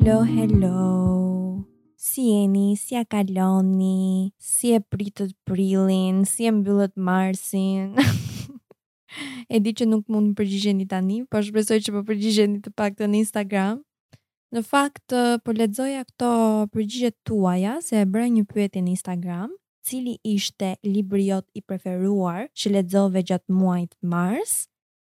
Hello, 0.00 0.24
hello! 0.24 1.64
Si 2.00 2.24
jeni, 2.32 2.72
si 2.72 2.96
a 2.96 3.04
kaloni, 3.04 4.32
si 4.40 4.72
e 4.72 4.78
pritët 4.80 5.34
prilin, 5.44 6.24
si 6.24 6.48
e 6.48 6.52
mbyllët 6.56 6.96
marsin. 6.96 7.92
e 9.52 9.56
di 9.60 9.70
që 9.76 9.84
nuk 9.90 10.08
mund 10.08 10.32
përgjigjeni 10.40 10.88
tani, 10.88 11.18
po 11.28 11.44
shpresoj 11.44 11.76
që 11.84 11.92
po 11.98 12.02
përgjigjeni 12.08 12.62
të 12.64 12.72
pak 12.80 12.96
të 12.96 13.10
në 13.12 13.20
Instagram. 13.26 13.84
Në 14.56 14.64
fakt, 14.70 15.16
po 15.44 15.56
ledzoja 15.60 16.06
këto 16.08 16.32
përgjigjet 16.72 17.18
tuaja, 17.28 17.76
se 17.84 18.00
e 18.00 18.08
bërë 18.08 18.32
një 18.38 18.48
pyetje 18.54 18.80
në 18.86 18.94
Instagram, 18.96 19.52
cili 19.84 20.16
ishte 20.32 20.78
libri 20.88 21.28
jot 21.28 21.44
i 21.52 21.60
preferuar 21.60 22.48
që 22.56 22.72
ledzove 22.80 23.20
gjatë 23.22 23.52
muajt 23.60 23.98
mars, 24.16 24.62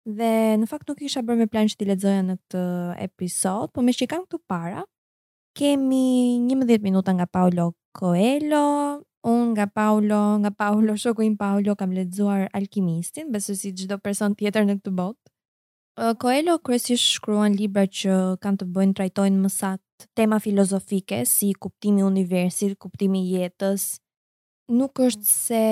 Dhe 0.08 0.30
në 0.56 0.68
fakt 0.72 0.88
nuk 0.88 1.02
isha 1.04 1.22
bërë 1.28 1.38
me 1.42 1.48
plan 1.52 1.68
që 1.70 1.76
ti 1.80 1.86
lexoja 1.90 2.22
në 2.24 2.36
këtë 2.40 2.62
episod, 3.04 3.72
por 3.74 3.84
me 3.84 3.92
që 3.94 4.08
kam 4.12 4.24
këtu 4.24 4.40
para, 4.48 4.84
kemi 5.60 6.04
11 6.48 6.82
minuta 6.86 7.12
nga 7.12 7.28
Paulo 7.28 7.74
Coelho, 7.94 9.02
un 9.28 9.50
nga 9.52 9.66
Paulo, 9.68 10.40
nga 10.40 10.52
Paulo 10.56 10.96
shoku 10.96 11.28
Paulo 11.38 11.76
kam 11.76 11.92
lexuar 11.92 12.48
Alkimistin, 12.56 13.32
besoj 13.32 13.56
si 13.60 13.74
çdo 13.76 14.00
person 14.00 14.36
tjetër 14.36 14.64
në 14.70 14.80
këtë 14.80 14.96
botë. 14.96 15.28
Coelho 16.24 16.56
kryesisht 16.64 17.04
shkruan 17.20 17.58
libra 17.60 17.84
që 17.84 18.14
kanë 18.40 18.60
të 18.62 18.66
bëjnë 18.72 18.94
trajtojnë 18.96 19.38
mësat 19.44 20.08
tema 20.16 20.38
filozofike 20.40 21.26
si 21.28 21.52
kuptimi 21.60 22.00
i 22.00 22.06
universit, 22.08 22.78
kuptimi 22.80 23.26
i 23.26 23.34
jetës. 23.42 23.98
Nuk 24.72 24.96
mm. 24.96 25.10
është 25.10 25.34
se 25.34 25.64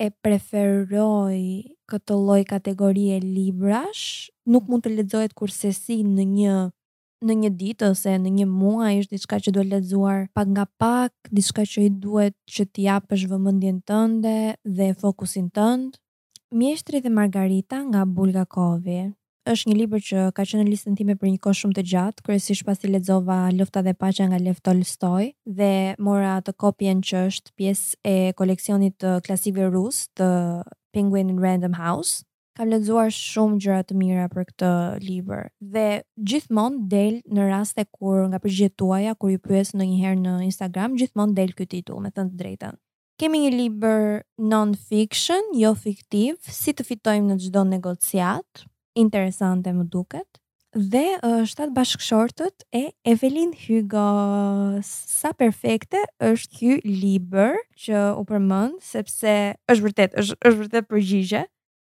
e 0.00 0.08
preferoj 0.24 1.36
këtë 1.92 2.16
lloj 2.16 2.40
kategorie 2.48 3.18
librash, 3.20 4.04
nuk 4.48 4.68
mund 4.70 4.86
të 4.86 4.92
lexohet 4.96 5.34
si 5.76 5.98
në 6.04 6.26
një 6.36 6.54
në 7.22 7.34
një 7.40 7.48
ditë 7.58 7.88
ose 7.92 8.14
në 8.18 8.30
një 8.40 8.46
muaj 8.50 8.94
është 9.04 9.14
diçka 9.14 9.36
që 9.44 9.50
duhet 9.56 9.68
lexuar 9.74 10.24
pak 10.34 10.46
nga 10.54 10.64
pak, 10.82 11.12
diçka 11.30 11.62
që 11.62 11.78
i 11.86 11.90
duhet 12.02 12.34
që 12.50 12.62
t'i 12.74 12.88
japësh 12.88 13.28
vëmendjen 13.30 13.78
tënde 13.86 14.34
dhe 14.64 14.88
fokusin 14.98 15.46
tënd. 15.54 16.00
Mjeshtri 16.50 16.98
dhe 17.00 17.12
Margarita 17.14 17.78
nga 17.86 18.02
Bulgakovi 18.04 19.04
është 19.50 19.68
një 19.70 19.74
libër 19.76 20.02
që 20.06 20.22
ka 20.36 20.44
qenë 20.46 20.62
në 20.64 20.70
listën 20.70 20.96
time 20.98 21.14
për 21.18 21.30
një 21.32 21.38
kohë 21.42 21.58
shumë 21.60 21.76
të 21.78 21.82
gjatë, 21.92 22.22
kryesisht 22.26 22.66
pasi 22.66 22.90
lexova 22.90 23.38
Lufta 23.56 23.82
dhe 23.82 23.92
Paqja 23.98 24.28
nga 24.30 24.38
Lev 24.38 24.60
Tolstoj 24.62 25.24
dhe 25.58 25.70
mora 25.98 26.36
atë 26.40 26.54
kopjen 26.62 27.00
që 27.06 27.22
është 27.30 27.54
pjesë 27.58 27.98
e 28.06 28.14
koleksionit 28.38 28.94
të 29.02 29.16
klasikëve 29.26 29.66
rus 29.74 30.04
të 30.18 30.28
Penguin 30.94 31.34
Random 31.42 31.74
House. 31.80 32.22
Kam 32.58 32.68
lexuar 32.68 33.08
shumë 33.16 33.58
gjëra 33.64 33.80
të 33.88 33.96
mira 33.96 34.28
për 34.30 34.46
këtë 34.50 34.70
libër 35.06 35.46
dhe 35.74 35.86
gjithmonë 36.28 36.86
del 36.92 37.18
në 37.32 37.46
raste 37.50 37.84
kur 37.96 38.26
nga 38.28 38.38
përgjigjet 38.44 38.76
tuaja 38.78 39.14
kur 39.16 39.32
ju 39.32 39.40
pyes 39.42 39.72
ndonjëherë 39.74 40.22
në 40.22 40.36
Instagram, 40.52 40.94
gjithmonë 41.00 41.36
del 41.38 41.54
ky 41.56 41.66
titull, 41.66 42.02
me 42.04 42.12
thënë 42.12 42.34
të 42.34 42.42
drejtën. 42.44 42.78
Kemi 43.20 43.40
një 43.46 43.50
libër 43.56 44.04
non-fiction, 44.52 45.50
jo 45.64 45.74
fiktiv, 45.78 46.38
si 46.42 46.74
të 46.76 46.86
fitojmë 46.92 47.30
në 47.32 47.40
çdo 47.46 47.62
negociatë 47.72 48.68
interesante 48.94 49.72
më 49.72 49.88
duket 49.88 50.28
dhe 50.72 51.04
uh, 51.20 51.42
shtat 51.44 51.68
bashkëshortët 51.76 52.62
e 52.72 52.94
Evelyn 53.04 53.50
Hugo 53.52 54.80
sa 54.88 55.34
perfekte 55.36 56.00
është 56.16 56.52
ky 56.56 56.70
libër 57.02 57.58
që 57.76 57.98
u 58.16 58.22
përmend 58.30 58.78
sepse 58.80 59.34
është 59.68 59.84
vërtet 59.86 60.14
është 60.22 60.38
është 60.48 60.60
vërtet 60.62 60.88
përgjigje 60.94 61.42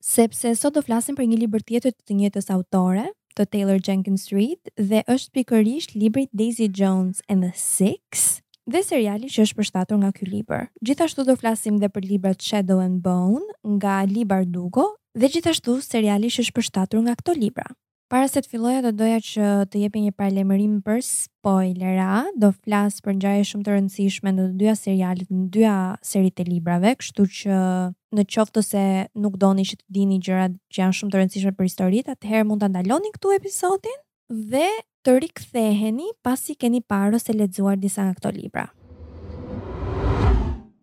sepse 0.02 0.56
sot 0.58 0.74
do 0.74 0.82
flasim 0.86 1.18
për 1.20 1.30
një 1.30 1.42
libër 1.44 1.66
tjetër 1.70 1.94
të 1.94 2.02
të 2.02 2.18
njëjtës 2.24 2.50
autore, 2.56 3.04
të 3.38 3.44
Taylor 3.54 3.78
Jenkins 3.86 4.24
Reid 4.34 4.74
dhe 4.78 5.04
është 5.06 5.36
pikërisht 5.38 5.94
libri 5.94 6.26
Daisy 6.34 6.66
Jones 6.66 7.22
and 7.30 7.46
the 7.46 7.52
Six, 7.54 8.42
dhe 8.66 8.82
seriali 8.82 9.30
që 9.30 9.46
është 9.46 9.60
përshtatur 9.60 10.02
nga 10.02 10.10
ky 10.18 10.26
libër. 10.26 10.72
Gjithashtu 10.82 11.28
do 11.30 11.38
flasim 11.38 11.78
edhe 11.78 11.92
për 11.94 12.10
librat 12.16 12.42
Shadow 12.42 12.82
and 12.82 12.98
Bone 13.06 13.46
nga 13.78 14.02
Libar 14.10 14.42
Dugo 14.50 14.90
Dhe 15.20 15.28
gjithashtu, 15.28 15.74
seriali 15.84 16.30
është 16.32 16.54
përshtatur 16.56 17.02
nga 17.04 17.14
këto 17.20 17.34
libra. 17.36 17.66
Para 18.12 18.30
se 18.32 18.40
të 18.44 18.48
filloja 18.52 18.80
do 18.86 18.92
doja 18.96 19.18
që 19.24 19.48
të 19.72 19.82
jepi 19.82 20.04
një 20.06 20.14
paralajmërim 20.16 20.78
për 20.88 21.02
spoilera, 21.04 22.22
do 22.40 22.54
flas 22.56 23.02
për 23.04 23.18
ngjarje 23.20 23.48
shumë 23.52 23.68
të 23.68 23.74
rëndësishme 23.76 24.32
në 24.38 24.46
të 24.46 24.56
dyja 24.62 24.76
serialet, 24.82 25.28
në 25.36 25.46
dyja 25.58 25.76
seritë 26.12 26.44
e 26.44 26.48
librave, 26.54 26.94
kështu 27.04 27.28
që 27.40 27.60
në 28.20 28.28
qoftë 28.36 28.56
të 28.60 28.66
se 28.70 28.86
nuk 29.26 29.36
doni 29.44 29.68
që 29.72 29.82
të 29.82 29.88
dini 30.00 30.22
gjëra 30.30 30.48
që 30.72 30.82
janë 30.86 30.98
shumë 31.02 31.12
të 31.16 31.22
rëndësishme 31.22 31.54
për 31.60 31.70
historitë, 31.72 32.16
atëherë 32.16 32.48
mund 32.52 32.64
ta 32.64 32.72
ndaloni 32.72 33.12
këtu 33.18 33.36
episodin 33.36 34.00
dhe 34.56 34.68
të 35.04 35.22
rikëtheheni 35.26 36.14
pasi 36.24 36.56
keni 36.56 36.80
parë 36.88 37.20
ose 37.20 37.36
lexuar 37.42 37.76
disa 37.84 38.08
nga 38.08 38.20
këto 38.22 38.32
libra. 38.40 38.70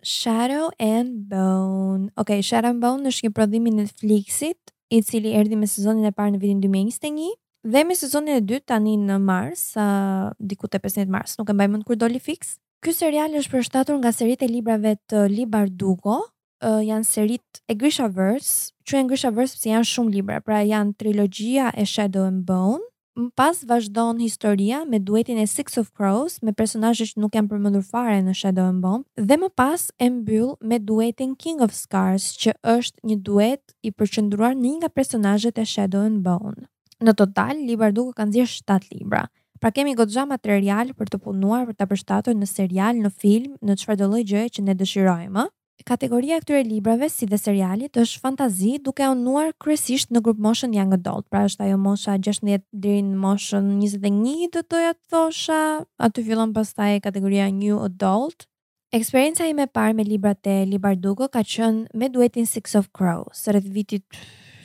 Shadow 0.02 0.70
and 0.78 1.28
Bone. 1.28 2.10
Okej, 2.16 2.42
Shadow 2.42 2.70
and 2.70 2.80
Bone 2.82 3.08
është 3.08 3.26
një 3.28 3.32
prodhim 3.34 3.66
i 3.66 3.72
Netflixit, 3.82 4.72
i 4.90 5.02
cili 5.04 5.32
erdhi 5.36 5.56
me 5.58 5.66
sezonin 5.68 6.06
e 6.08 6.12
parë 6.14 6.36
në 6.36 6.40
vitin 6.40 6.60
2021 6.64 7.34
dhe 7.68 7.80
me 7.84 7.94
sezonin 7.98 8.36
e 8.38 8.42
dytë 8.48 8.68
tani 8.70 8.94
në 8.96 9.16
mars, 9.20 9.64
uh, 9.76 10.30
diku 10.38 10.70
te 10.70 10.78
15 10.80 11.10
mars, 11.12 11.34
nuk 11.38 11.50
e 11.50 11.52
mbaj 11.56 11.66
mend 11.68 11.84
kur 11.86 11.98
doli 12.00 12.20
fiks. 12.22 12.56
Ky 12.82 12.94
serial 12.94 13.34
është 13.36 13.52
përshtatur 13.56 13.98
nga 13.98 14.12
seritë 14.14 14.46
e 14.46 14.48
librave 14.52 14.92
të 15.10 15.24
Lee 15.32 15.48
Bardugo, 15.50 16.20
uh, 16.62 16.78
janë 16.86 17.04
serit 17.08 17.60
e 17.68 17.74
Grishaverse, 17.76 18.70
që 18.88 19.02
e 19.02 19.08
Grishaverse 19.10 19.58
pëse 19.58 19.72
janë 19.74 19.90
shumë 19.90 20.14
libra, 20.14 20.38
pra 20.40 20.62
janë 20.64 20.94
trilogia 21.02 21.68
e 21.76 21.84
Shadow 21.84 22.24
and 22.30 22.46
Bone, 22.48 22.86
më 23.18 23.30
pas 23.34 23.56
vazhdon 23.66 24.20
historia 24.22 24.84
me 24.86 24.98
duetin 25.02 25.38
e 25.38 25.46
Six 25.46 25.74
of 25.76 25.90
Crows, 25.92 26.38
me 26.42 26.52
personajë 26.54 27.08
që 27.10 27.18
nuk 27.20 27.34
janë 27.34 27.50
përmëndur 27.50 27.84
fare 27.86 28.20
në 28.22 28.34
Shadow 28.40 28.68
and 28.70 28.80
Bone, 28.84 29.04
dhe 29.18 29.36
më 29.42 29.50
pas 29.58 29.88
e 29.98 30.08
mbyll 30.10 30.54
me 30.62 30.78
duetin 30.78 31.34
King 31.34 31.60
of 31.66 31.74
Scars, 31.74 32.30
që 32.38 32.54
është 32.76 33.06
një 33.10 33.16
duet 33.26 33.74
i 33.82 33.90
përqëndruar 33.98 34.54
një 34.62 34.72
nga 34.78 34.90
personajët 34.94 35.58
e 35.58 35.66
Shadow 35.74 36.06
and 36.06 36.22
Bone. 36.22 36.68
Në 37.02 37.14
total, 37.20 37.58
Libar 37.66 37.92
Duke 37.94 38.16
kanë 38.20 38.34
zirë 38.38 38.54
7 38.54 38.94
libra. 38.98 39.24
Pra 39.58 39.72
kemi 39.74 39.96
godxha 39.98 40.22
material 40.26 40.94
për 40.94 41.10
të 41.12 41.18
punuar 41.24 41.66
për 41.66 41.76
të 41.80 41.86
përshtatur 41.90 42.34
në 42.38 42.46
serial, 42.50 42.98
në 43.02 43.10
film, 43.18 43.58
në 43.58 43.78
qëfar 43.82 43.98
dëlloj 43.98 44.22
gjëj 44.30 44.46
që 44.56 44.68
ne 44.68 44.74
dëshirojmë 44.78 45.46
kategoria 45.86 46.36
e 46.38 46.42
këtyre 46.42 46.62
librave 46.66 47.08
si 47.10 47.26
dhe 47.28 47.38
serialit 47.38 47.98
është 48.00 48.20
fantazi 48.22 48.72
duke 48.84 49.06
u 49.10 49.14
nuar 49.18 49.52
kryesisht 49.62 50.10
në 50.14 50.22
grup 50.26 50.40
moshën 50.46 50.74
young 50.74 50.94
adult. 50.94 51.26
Pra 51.30 51.44
është 51.46 51.66
ajo 51.66 51.78
mosha 51.82 52.16
16 52.18 52.62
deri 52.72 53.02
në 53.04 53.18
moshën 53.22 53.70
21, 53.78 54.48
do 54.54 54.62
të 54.62 54.72
thoja 54.74 54.94
thosha, 55.12 55.60
aty 56.08 56.24
fillon 56.26 56.54
pastaj 56.56 56.98
kategoria 57.04 57.50
new 57.54 57.78
adult. 57.88 58.48
Eksperienca 58.96 59.46
ime 59.52 59.66
e 59.68 59.70
parë 59.78 59.94
me 59.98 60.04
librat 60.08 60.46
e 60.48 60.58
Libardugo 60.66 61.28
ka 61.32 61.42
qenë 61.44 61.92
me 61.98 62.08
duetin 62.08 62.48
Six 62.48 62.74
of 62.80 62.88
Crows, 62.96 63.44
rreth 63.52 63.66
vitit 63.74 64.22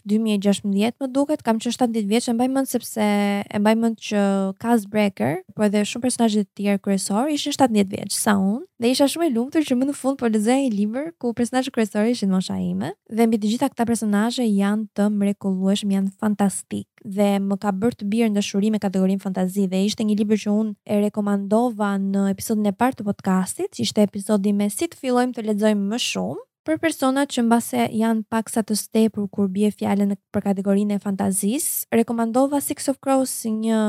2016 0.07 0.99
më 0.99 1.07
duket, 1.11 1.43
kam 1.43 1.59
që 1.61 1.71
17 1.77 2.07
vjeqë 2.09 2.31
e 2.31 2.35
mbaj 2.35 2.49
mend 2.51 2.69
sepse 2.69 3.05
e 3.47 3.59
mbaj 3.63 3.75
mend 3.79 3.99
që 4.09 4.23
Cast 4.59 4.89
Breaker, 4.91 5.39
por 5.55 5.67
edhe 5.69 5.83
shumë 5.87 6.03
personazhe 6.07 6.43
të 6.43 6.63
tjerë 6.63 6.81
kryesorë 6.83 7.35
ishin 7.37 7.55
17 7.55 7.91
vjeç 7.95 8.15
sa 8.19 8.35
unë, 8.41 8.65
dhe 8.83 8.91
isha 8.91 9.07
shumë 9.11 9.29
i 9.29 9.33
lumtur 9.35 9.63
që 9.65 9.77
më 9.79 9.89
në 9.89 9.95
fund 9.97 10.19
po 10.19 10.29
lexoja 10.33 10.63
një 10.65 10.71
libër 10.75 11.07
ku 11.21 11.33
personazhi 11.37 11.71
kryesor 11.75 12.09
në 12.25 12.31
mosha 12.33 12.59
ime, 12.59 12.91
dhe 13.11 13.27
mbi 13.29 13.39
të 13.43 13.53
gjitha 13.53 13.71
këta 13.71 13.87
personazhe 13.89 14.47
janë 14.47 14.87
të 14.97 15.07
mrekullueshëm, 15.19 15.95
janë 15.95 16.13
fantastik 16.19 16.87
dhe 17.03 17.33
më 17.43 17.57
ka 17.59 17.73
bërë 17.75 17.97
të 17.99 18.05
bjerë 18.07 18.31
në 18.31 18.37
dëshuri 18.39 18.69
me 18.71 18.79
kategorinë 18.79 19.19
fantazi 19.23 19.65
dhe 19.67 19.81
ishte 19.89 20.03
një 20.07 20.19
libër 20.21 20.39
që 20.45 20.53
unë 20.55 20.75
e 20.87 20.99
rekomandova 21.03 21.93
në 21.99 22.29
episodin 22.31 22.71
e 22.71 22.71
parë 22.79 23.01
të 23.01 23.07
podcastit, 23.09 23.71
ishte 23.83 24.03
episodi 24.07 24.55
me 24.55 24.69
si 24.71 24.87
të 24.87 25.01
fillojmë 25.01 25.35
të 25.35 25.43
lexojmë 25.49 25.91
më 25.91 25.99
shumë 25.99 26.39
Për 26.63 26.77
personat 26.79 27.27
që 27.27 27.41
mbase 27.43 27.79
janë 27.91 28.21
pak 28.31 28.47
sa 28.47 28.61
të 28.63 28.75
stepur 28.79 29.25
kur 29.35 29.49
bie 29.51 29.67
fjallën 29.75 30.13
për 30.31 30.45
kategorinë 30.45 30.95
e 30.95 31.01
fantazis, 31.03 31.65
rekomandova 31.91 32.61
Six 32.63 32.87
of 32.87 33.01
Crows 33.03 33.33
si 33.41 33.51
një 33.51 33.79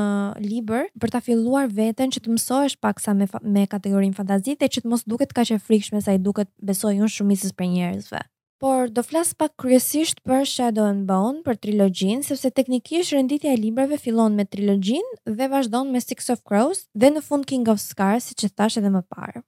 liber 0.43 0.89
për 0.99 1.13
ta 1.15 1.21
filluar 1.23 1.69
veten 1.71 2.11
që 2.11 2.25
të 2.25 2.33
mësoesh 2.35 2.75
pak 2.83 2.99
sa 2.99 3.15
me, 3.15 3.29
me 3.47 3.63
kategorinë 3.71 4.17
fantazit 4.19 4.59
dhe 4.59 4.67
që 4.75 4.83
të 4.83 4.91
mos 4.91 5.05
duket 5.07 5.31
ka 5.37 5.47
që 5.53 5.61
frikshme 5.63 6.03
sa 6.03 6.17
i 6.17 6.19
duket 6.19 6.51
besoj 6.71 6.97
unë 6.99 7.13
shumisës 7.15 7.55
për 7.55 7.71
njerëzve. 7.77 8.25
Por 8.59 8.91
do 8.91 8.99
flas 9.07 9.31
pak 9.33 9.55
kryesisht 9.59 10.19
për 10.27 10.43
Shadow 10.47 10.87
and 10.91 11.07
Bone, 11.07 11.45
për 11.47 11.61
trilogjin, 11.63 12.27
sepse 12.27 12.51
teknikisht 12.59 13.15
renditja 13.15 13.55
e 13.55 13.59
librave 13.59 13.95
fillon 14.03 14.35
me 14.35 14.43
trilogjin 14.51 15.03
dhe 15.23 15.47
vazhdon 15.51 15.95
me 15.95 16.03
Six 16.03 16.27
of 16.35 16.43
Crows 16.43 16.89
dhe 16.91 17.15
në 17.15 17.23
fund 17.23 17.47
King 17.47 17.71
of 17.71 17.79
Scars, 17.79 18.33
siç 18.33 18.49
e 18.49 18.51
thash 18.51 18.81
edhe 18.83 18.91
më 18.99 19.05
parë. 19.15 19.45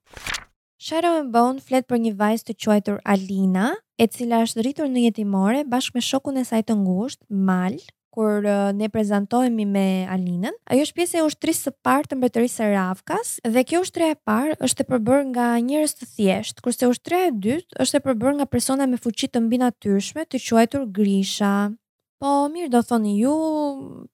Shadow 0.79 1.18
and 1.18 1.33
Bone 1.33 1.57
flet 1.59 1.88
për 1.89 1.97
një 2.06 2.12
vajzë 2.19 2.45
të 2.51 2.53
quajtur 2.62 2.97
Alina, 3.09 3.71
e 3.97 4.06
cila 4.13 4.44
është 4.45 4.63
rritur 4.63 4.89
në 4.94 5.07
jetimore 5.07 5.63
bashkë 5.65 5.97
me 5.97 6.03
shokun 6.06 6.35
e 6.38 6.44
saj 6.45 6.59
të 6.69 6.75
ngushtë, 6.83 7.25
Mal, 7.47 7.79
kur 8.13 8.45
uh, 8.45 8.69
ne 8.77 8.89
prezantohemi 8.94 9.65
me 9.71 9.85
Alinën. 10.13 10.53
Ajo 10.69 10.83
është 10.85 10.97
pjesë 11.00 11.18
e 11.18 11.24
ushtrisë 11.31 11.65
së 11.69 11.74
parë 11.85 12.12
të 12.12 12.18
mbretërisë 12.19 12.59
së 12.62 12.68
Ravkas 12.75 13.31
dhe 13.56 13.63
kjo 13.69 13.81
ushtria 13.85 14.12
e 14.13 14.19
parë 14.27 14.59
është 14.68 14.85
e 14.85 14.89
përbërë 14.91 15.25
nga 15.31 15.47
njerëz 15.65 15.97
të 15.97 16.09
thjeshtë, 16.13 16.63
kurse 16.65 16.91
ushtria 16.94 17.23
e 17.31 17.33
dytë 17.45 17.81
është 17.85 17.97
e 18.01 18.06
përbërë 18.09 18.35
nga 18.41 18.50
persona 18.51 18.88
me 18.91 19.01
fuqi 19.01 19.31
të 19.33 19.41
mbinatyrshme, 19.47 20.27
të 20.30 20.41
quajtur 20.45 20.85
Grisha. 20.94 21.56
Po, 22.21 22.30
mirë 22.53 22.69
do 22.73 22.81
thoni 22.85 23.18
ju, 23.23 23.33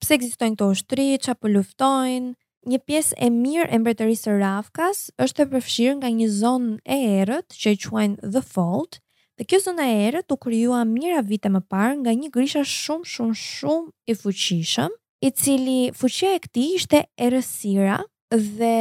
pse 0.04 0.16
ekzistojnë 0.16 0.56
këto 0.56 0.72
ushtri, 0.76 1.10
çfarë 1.24 1.40
po 1.44 1.52
luftojnë? 1.58 2.34
një 2.70 2.80
pjesë 2.88 3.16
e 3.22 3.30
mirë 3.34 3.68
e 3.76 3.80
mbretërisë 3.82 4.26
së 4.28 4.34
Rafkas 4.42 5.02
është 5.22 5.44
e 5.46 5.50
përfshirë 5.54 5.96
nga 6.02 6.12
një 6.20 6.28
zonë 6.34 6.76
e 6.84 6.98
erët 7.22 7.58
që 7.62 7.74
e 7.76 7.80
quajnë 7.86 8.32
The 8.36 8.44
Fault, 8.54 9.00
dhe 9.38 9.48
kjo 9.50 9.60
zonë 9.68 9.84
e 9.94 9.98
erët 10.08 10.34
u 10.34 10.38
krijua 10.42 10.84
mira 10.88 11.22
vite 11.28 11.52
më 11.52 11.64
parë 11.72 11.98
nga 12.02 12.14
një 12.22 12.32
grisha 12.36 12.64
shumë 12.68 13.10
shumë 13.16 13.38
shumë 13.42 13.92
i 14.10 14.18
fuqishëm, 14.22 14.96
i 15.24 15.30
cili 15.40 15.78
fuqia 15.98 16.36
e 16.38 16.44
këtij 16.48 16.70
ishte 16.80 17.04
erësira 17.28 18.00
dhe 18.34 18.76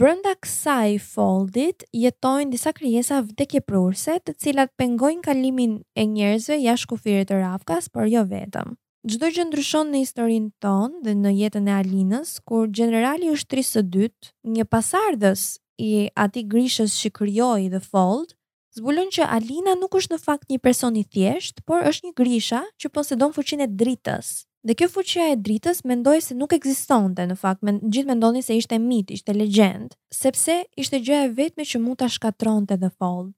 brenda 0.00 0.32
kësaj 0.42 0.96
foldit 1.12 1.84
jetojnë 1.94 2.52
disa 2.54 2.72
krijesa 2.74 3.20
vdekjeprurse, 3.24 4.16
të 4.24 4.36
cilat 4.40 4.72
pengojnë 4.80 5.22
kalimin 5.28 5.76
e 5.94 6.06
njerëzve 6.10 6.58
jashtë 6.64 6.90
kufirit 6.94 7.30
të 7.30 7.42
Rafkas, 7.44 7.88
por 7.92 8.08
jo 8.10 8.24
vetëm. 8.32 8.74
Gjdoj 9.04 9.34
gjë 9.36 9.44
ndryshon 9.50 9.90
në 9.92 9.98
historinë 10.00 10.48
tonë 10.64 11.02
dhe 11.04 11.12
në 11.20 11.30
jetën 11.36 11.66
e 11.68 11.72
Alinës, 11.76 12.30
kur 12.48 12.70
generali 12.78 13.26
është 13.34 13.48
tri 13.52 13.64
së 13.70 13.82
dytë, 13.92 14.30
një 14.56 14.64
pasardhës 14.72 15.42
i 15.84 15.90
ati 16.24 16.40
grishës 16.48 16.94
që 17.02 17.10
kryoj 17.18 17.66
dhe 17.74 17.82
fold, 17.84 18.32
zbulon 18.72 19.10
që 19.12 19.28
Alina 19.36 19.74
nuk 19.76 19.98
është 20.00 20.14
në 20.14 20.18
fakt 20.22 20.48
një 20.48 20.58
person 20.64 20.96
i 20.96 21.02
thjeshtë, 21.04 21.66
por 21.68 21.84
është 21.90 22.08
një 22.08 22.14
grisha 22.22 22.62
që 22.80 22.92
posedon 22.96 23.34
fuqin 23.36 23.66
e 23.66 23.66
dritës. 23.82 24.30
Dhe 24.64 24.72
kjo 24.80 24.88
fuqia 24.94 25.26
e 25.34 25.36
dritës 25.36 25.84
mendoj 25.90 26.16
se 26.30 26.38
nuk 26.40 26.56
eksistonte 26.56 27.28
në 27.28 27.36
fakt, 27.42 27.60
me 27.60 27.76
gjithë 27.84 28.08
mendoni 28.14 28.40
se 28.46 28.56
ishte 28.56 28.78
mit, 28.80 29.12
ishte 29.18 29.36
legend, 29.36 29.92
sepse 30.22 30.62
ishte 30.80 31.02
gjë 31.04 31.20
e 31.26 31.28
vetme 31.42 31.68
që 31.68 31.82
mund 31.84 32.00
të 32.00 32.08
shkatronte 32.16 32.80
dhe 32.80 32.88
fold. 32.96 33.34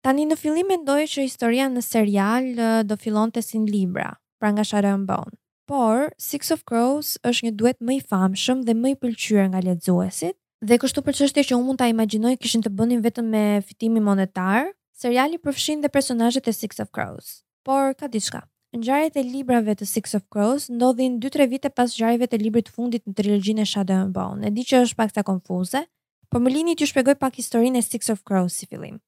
Tani 0.00 0.24
në 0.32 0.40
fillim 0.40 0.72
mendoj 0.72 1.02
që 1.12 1.28
historia 1.28 1.68
në 1.76 1.84
serial 1.92 2.54
do 2.88 2.96
fillonte 2.96 3.44
si 3.44 3.60
në 3.60 3.68
libra, 3.76 4.08
pra 4.40 4.50
nga 4.56 4.64
Sharon 4.64 5.04
Bone. 5.06 5.36
Por, 5.68 6.10
Six 6.18 6.48
of 6.50 6.64
Crows 6.66 7.12
është 7.30 7.46
një 7.52 7.52
duet 7.60 7.78
më 7.86 7.92
i 8.00 8.00
famshëm 8.10 8.64
dhe 8.66 8.74
më 8.78 8.94
i 8.96 8.96
pëlqyer 9.04 9.52
nga 9.52 9.60
lexuesit, 9.62 10.34
dhe 10.66 10.80
kështu 10.82 11.04
për 11.06 11.14
çështje 11.20 11.44
që 11.52 11.54
unë 11.60 11.66
mund 11.68 11.78
ta 11.82 11.86
imaginoj 11.92 12.32
kishin 12.42 12.64
të 12.64 12.72
bënin 12.80 13.04
vetëm 13.04 13.28
me 13.34 13.44
fitimi 13.68 14.00
monetar, 14.02 14.72
seriali 14.98 15.38
përfshin 15.38 15.84
dhe 15.84 15.92
personazhet 15.98 16.48
e 16.50 16.56
Six 16.56 16.80
of 16.82 16.88
Crows. 16.90 17.36
Por 17.62 17.94
ka 17.94 18.08
diçka. 18.10 18.42
Ngjarjet 18.74 19.16
e 19.20 19.22
librave 19.26 19.74
të 19.76 19.86
Six 19.90 20.14
of 20.18 20.24
Crows 20.32 20.66
ndodhin 20.72 21.16
2-3 21.22 21.46
vite 21.50 21.68
pas 21.74 21.90
ngjarjeve 21.92 22.26
të 22.30 22.38
librit 22.40 22.68
fundit 22.70 23.02
në 23.04 23.14
trilogjinë 23.18 23.64
Shadow 23.66 24.02
and 24.06 24.14
Bone. 24.16 24.46
E 24.46 24.50
di 24.54 24.62
që 24.66 24.82
është 24.86 24.98
pak 25.00 25.14
të 25.16 25.24
konfuze, 25.28 25.84
por 26.30 26.42
më 26.42 26.52
lini 26.54 26.74
t'ju 26.78 26.86
shpjegoj 26.90 27.16
pak 27.18 27.38
historinë 27.40 27.78
e 27.78 27.82
Six 27.86 28.10
of 28.14 28.22
Crows 28.26 28.58
si 28.60 28.68
fillim. 28.70 29.00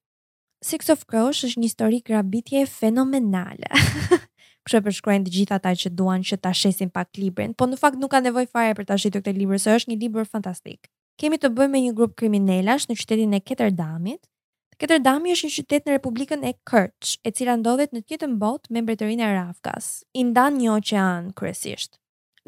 Six 0.63 0.87
of 0.91 1.03
Crows 1.07 1.43
është 1.47 1.59
një 1.63 1.67
histori 1.69 1.99
grabitje 2.09 2.63
fenomenale. 2.73 3.67
kështu 4.67 4.79
e 4.79 4.83
përshkruajnë 4.87 5.27
të 5.27 5.33
gjitha 5.37 5.57
ata 5.59 5.73
që 5.83 5.91
duan 5.99 6.23
që 6.23 6.37
ta 6.43 6.51
shesin 6.55 6.91
pak 6.95 7.17
librin, 7.19 7.53
po 7.55 7.67
në 7.67 7.79
fakt 7.79 7.99
nuk 7.99 8.11
ka 8.13 8.21
nevojë 8.23 8.51
fare 8.51 8.75
për 8.77 8.87
ta 8.89 8.97
shitur 8.99 9.23
këtë 9.23 9.35
libër, 9.41 9.59
se 9.59 9.75
është 9.77 9.91
një 9.93 9.97
libër 10.03 10.29
fantastik. 10.31 10.87
Kemi 11.19 11.37
të 11.39 11.51
bëjmë 11.53 11.75
me 11.75 11.81
një 11.87 11.95
grup 11.97 12.15
kriminalash 12.19 12.87
në 12.89 12.97
qytetin 12.99 13.35
e 13.37 13.41
Ketterdamit. 13.43 14.21
Ketterdami 14.81 15.35
është 15.35 15.47
një 15.47 15.55
qytet 15.59 15.85
në 15.87 15.93
Republikën 15.97 16.45
e 16.49 16.53
Kërç, 16.69 17.11
e 17.27 17.29
cila 17.35 17.53
ndodhet 17.59 17.91
në 17.93 18.01
tjetën 18.09 18.31
botë 18.41 18.73
me 18.73 18.81
mbretërinë 18.83 19.21
e 19.21 19.33
Rafkas, 19.35 19.91
i 20.17 20.23
ndan 20.31 20.57
një 20.57 20.71
oqean 20.79 21.29
kryesisht. 21.37 21.99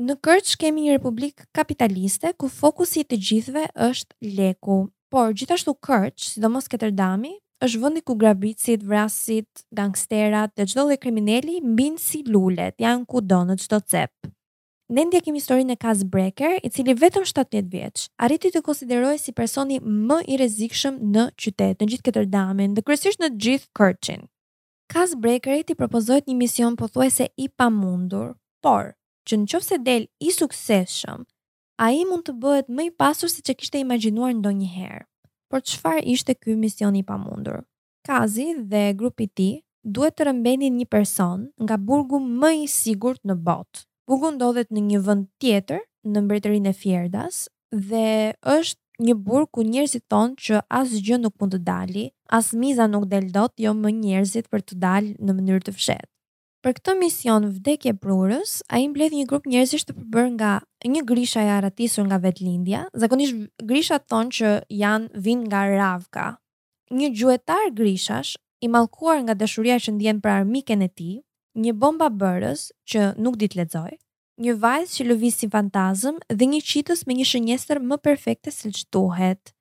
Në 0.02 0.16
Kërç 0.26 0.56
kemi 0.60 0.88
një 0.88 0.98
republikë 0.98 1.46
kapitaliste 1.56 2.34
ku 2.34 2.50
fokusi 2.50 3.04
i 3.06 3.08
të 3.08 3.20
gjithëve 3.30 3.68
është 3.88 4.32
leku, 4.40 4.80
por 5.14 5.38
gjithashtu 5.38 5.78
Kërç, 5.78 6.32
sidomos 6.34 6.68
Ketterdami, 6.72 7.36
është 7.66 7.80
vëndi 7.82 8.02
ku 8.06 8.14
grabicit, 8.22 8.84
vrasit, 8.86 9.64
gangsterat 9.78 10.52
dhe 10.56 10.66
çdo 10.70 10.84
lloj 10.86 10.98
krimineli 11.02 11.56
mbin 11.66 11.96
si 12.02 12.20
lulet, 12.28 12.76
janë 12.84 13.06
kudo 13.10 13.40
në 13.50 13.56
çdo 13.64 13.80
cep. 13.92 14.12
ndje 14.94 15.20
kemi 15.26 15.40
historinë 15.42 15.74
e 15.74 15.82
Kaz 15.82 16.04
Breker, 16.14 16.60
i 16.66 16.70
cili 16.70 16.94
vetëm 17.02 17.26
17 17.30 17.72
vjeç 17.74 18.04
arriti 18.22 18.52
të 18.54 18.62
konsiderohej 18.68 19.18
si 19.24 19.34
personi 19.42 19.80
më 19.82 20.18
i 20.32 20.38
rrezikshëm 20.38 21.00
në 21.16 21.24
qytetë, 21.42 21.80
në 21.82 21.90
gjithë 21.94 22.06
Ketterdamin, 22.06 22.76
dhe 22.78 22.86
kryesisht 22.86 23.24
në 23.24 23.32
gjithë 23.44 23.70
kërqin. 23.80 24.22
Kaz 24.94 25.16
Breker 25.24 25.58
i 25.64 25.76
propozohet 25.80 26.30
një 26.30 26.38
mision 26.44 26.78
pothuajse 26.78 27.28
i 27.46 27.50
pamundur, 27.50 28.36
por 28.62 28.92
që 29.26 29.42
në 29.42 29.50
qofë 29.54 29.68
se 29.72 29.82
del 29.88 30.06
i 30.22 30.30
sukseshëm, 30.38 31.26
a 31.82 31.90
i 31.98 32.06
mund 32.06 32.30
të 32.30 32.38
bëhet 32.44 32.70
më 32.70 32.92
i 32.92 32.92
pasur 33.02 33.32
se 33.34 33.42
që 33.42 33.58
kishte 33.58 33.82
imaginuar 33.82 34.38
ndonjëherë 34.38 35.04
por 35.56 35.64
çfarë 35.72 36.02
ishte 36.12 36.34
ky 36.36 36.56
mision 36.60 36.96
i 37.00 37.02
pamundur? 37.08 37.62
Kazi 38.08 38.46
dhe 38.72 38.92
grupi 39.00 39.24
i 39.30 39.32
tij 39.38 39.54
duhet 39.98 40.18
të 40.18 40.26
rëmbenin 40.28 40.74
një 40.82 40.88
person 40.92 41.46
nga 41.64 41.78
burgu 41.90 42.20
më 42.42 42.50
i 42.64 42.66
sigurt 42.74 43.22
në 43.24 43.36
botë. 43.48 43.86
Burgu 44.10 44.34
ndodhet 44.36 44.68
në 44.76 44.82
një 44.90 45.00
vend 45.08 45.30
tjetër, 45.42 45.80
në 46.12 46.26
mbretërinë 46.26 46.74
e 46.74 46.76
Fjerdas 46.82 47.38
dhe 47.88 48.06
është 48.56 49.08
një 49.08 49.16
burg 49.28 49.48
ku 49.56 49.64
njerëzit 49.72 50.04
thonë 50.12 50.36
që 50.46 50.60
asgjë 50.82 51.22
nuk 51.24 51.40
mund 51.40 51.56
të 51.56 51.62
dali, 51.72 52.06
as 52.38 52.52
miza 52.62 52.86
nuk 52.92 53.08
del 53.12 53.32
dot 53.38 53.56
jo 53.64 53.72
më 53.80 53.96
njerëzit 54.04 54.52
për 54.52 54.68
të 54.68 54.80
dalë 54.84 55.16
në 55.24 55.38
mënyrë 55.40 55.66
të 55.70 55.76
fshehtë. 55.80 56.12
Për 56.66 56.74
këtë 56.80 56.94
mision 56.98 57.44
vdekje 57.54 57.92
prurës, 58.02 58.52
a 58.74 58.80
i 58.82 58.88
mbledh 58.90 59.14
një 59.14 59.26
grup 59.30 59.44
njerëzisht 59.46 59.86
të 59.86 59.94
përbër 60.00 60.30
nga 60.34 60.54
një 60.90 61.04
grisha 61.12 61.44
e 61.46 61.50
aratisur 61.56 62.08
nga 62.10 62.18
vetë 62.24 62.42
lindja, 62.48 62.80
zakonisht 63.04 63.36
grisha 63.70 64.00
tonë 64.02 64.34
që 64.38 64.54
janë 64.80 65.22
vinë 65.28 65.46
nga 65.52 65.60
ravka. 65.76 66.24
Një 66.90 67.12
gjuetar 67.20 67.70
grishash, 67.78 68.32
i 68.66 68.68
malkuar 68.74 69.22
nga 69.28 69.36
dëshuria 69.38 69.76
që 69.78 69.94
ndjen 70.00 70.24
për 70.26 70.34
armiken 70.40 70.82
e 70.82 70.90
ti, 70.90 71.12
një 71.62 71.76
bomba 71.84 72.10
bërës 72.10 72.64
që 72.92 73.06
nuk 73.22 73.38
ditë 73.44 73.62
ledzoj, 73.62 73.94
një 74.48 74.58
vajzë 74.66 74.96
që 74.98 75.08
lëvisi 75.12 75.46
si 75.46 75.52
fantazëm 75.54 76.18
dhe 76.34 76.50
një 76.50 76.64
qitës 76.72 77.06
me 77.06 77.20
një 77.20 77.28
shënjester 77.36 77.84
më 77.92 78.02
perfekte 78.10 78.50
se 78.58 78.74
lëqtuhet. 78.74 79.54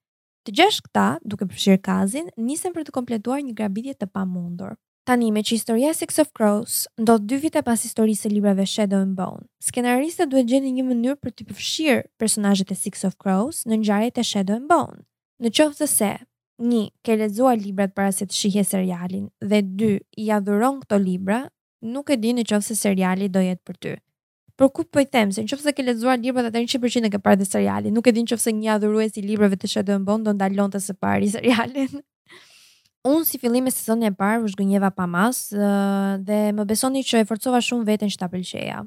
Të 0.49 0.56
gjesh 0.56 0.81
këta, 0.89 1.06
duke 1.21 1.45
përshirë 1.53 1.85
kazin, 1.85 2.33
nisen 2.49 2.73
për 2.73 2.89
të 2.89 2.97
kompletuar 2.97 3.45
një 3.45 3.53
grabitje 3.61 3.99
të 4.01 4.09
pamundur. 4.17 4.79
Tani 5.05 5.27
me 5.37 5.43
që 5.45 5.56
historia 5.59 5.91
Six 5.97 6.17
of 6.23 6.31
Crows 6.39 6.75
ndot 6.99 7.25
dy 7.29 7.37
vite 7.43 7.61
pas 7.65 7.83
historisë 7.85 8.29
e 8.31 8.31
librave 8.33 8.65
Shadow 8.75 9.03
and 9.05 9.12
Bone. 9.19 9.43
Skenaristët 9.61 10.31
duhet 10.33 10.47
gjeni 10.53 10.71
një 10.79 10.85
mënyrë 10.91 11.19
për 11.25 11.35
të 11.41 11.47
përfshirë 11.51 11.99
personajët 12.23 12.73
e 12.73 12.77
Six 12.83 13.05
of 13.09 13.19
Crows 13.25 13.59
në 13.69 13.79
njarët 13.83 14.21
e 14.23 14.25
Shadow 14.29 14.56
and 14.56 14.65
Bone. 14.71 15.03
Në 15.45 15.53
qoftë 15.59 15.83
të 15.83 15.89
se, 15.95 16.09
një, 16.71 16.81
ke 17.05 17.19
lezua 17.21 17.53
librat 17.61 17.93
para 17.99 18.15
se 18.17 18.25
të 18.31 18.39
shihje 18.39 18.65
serialin, 18.71 19.29
dhe 19.53 19.61
dy, 19.83 19.91
i 20.25 20.31
adhuron 20.39 20.81
këto 20.87 20.97
libra, 21.05 21.43
nuk 21.97 22.09
e 22.09 22.17
di 22.25 22.33
në 22.39 22.47
qovë 22.53 22.69
se 22.71 22.79
seriali 22.87 23.29
do 23.37 23.45
jetë 23.45 23.61
për 23.67 23.79
ty. 23.85 23.95
Por 24.56 24.73
ku 24.73 24.87
po 24.89 25.03
i 25.03 25.05
them 25.12 25.35
se 25.37 25.45
nëse 25.45 25.77
ke 25.77 25.85
lexuar 25.85 26.17
librat 26.23 26.49
atë 26.49 26.65
100% 26.65 27.11
e 27.11 27.13
ke 27.17 27.20
parë 27.27 27.43
dhe 27.43 27.51
serialin, 27.53 27.93
nuk 27.93 28.08
e 28.08 28.17
din 28.17 28.25
nëse 28.31 28.56
një 28.56 28.79
adhurues 28.79 29.20
i 29.20 29.27
librave 29.29 29.61
të 29.61 29.69
Shadow 29.75 30.01
and 30.01 30.08
Bone 30.08 30.25
do 30.25 30.32
ndalonte 30.41 30.81
së 30.81 30.96
pari 30.96 31.29
serialin. 31.37 32.01
Unë 33.05 33.27
si 33.29 33.37
fillim 33.41 33.67
e 33.69 33.73
sezonin 33.75 34.06
e 34.08 34.15
parë 34.17 34.41
u 34.41 34.49
zhgënjeva 34.51 34.89
pa 34.96 35.05
mas 35.06 35.39
dhe 36.29 36.39
më 36.56 36.65
besoni 36.70 37.03
që 37.05 37.19
e 37.20 37.27
forcova 37.29 37.58
shumë 37.67 37.84
veten 37.89 38.08
që 38.15 38.17
ta 38.23 38.31
pëlqeja. 38.32 38.79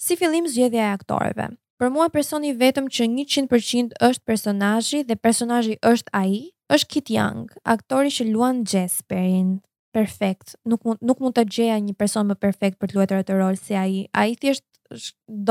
Si 0.00 0.16
fillim 0.16 0.46
zgjedhja 0.48 0.86
e 0.86 0.92
aktorëve. 0.96 1.50
Për 1.80 1.90
mua 1.92 2.06
personi 2.08 2.54
vetëm 2.56 2.86
që 2.88 3.04
100% 3.28 3.98
është 4.06 4.24
personazhi 4.30 5.02
dhe 5.10 5.18
personazhi 5.26 5.76
është 5.90 6.14
ai, 6.22 6.32
është 6.72 6.90
Kit 6.94 7.12
Young, 7.18 7.52
aktori 7.74 8.08
që 8.16 8.28
luan 8.32 8.62
Jesperin. 8.64 9.52
Perfekt. 9.92 10.56
Nuk 10.64 10.80
mund 10.84 11.04
nuk 11.08 11.20
mund 11.24 11.36
të 11.36 11.44
gjeja 11.56 11.76
një 11.84 11.98
person 12.00 12.32
më 12.32 12.40
perfekt 12.46 12.80
për 12.80 12.92
të 12.92 12.96
luajtur 12.96 13.20
atë 13.24 13.36
rol 13.42 13.60
si 13.60 13.76
ai. 13.80 14.06
Ai 14.22 14.32
thjesht 14.40 14.64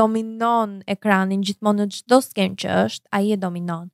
dominon 0.02 0.80
ekranin 0.96 1.46
gjithmonë 1.46 1.86
në 1.86 1.94
çdo 2.00 2.18
skenë 2.26 2.58
që 2.64 2.74
është, 2.86 3.10
ai 3.20 3.30
e 3.34 3.38
dominon. 3.46 3.86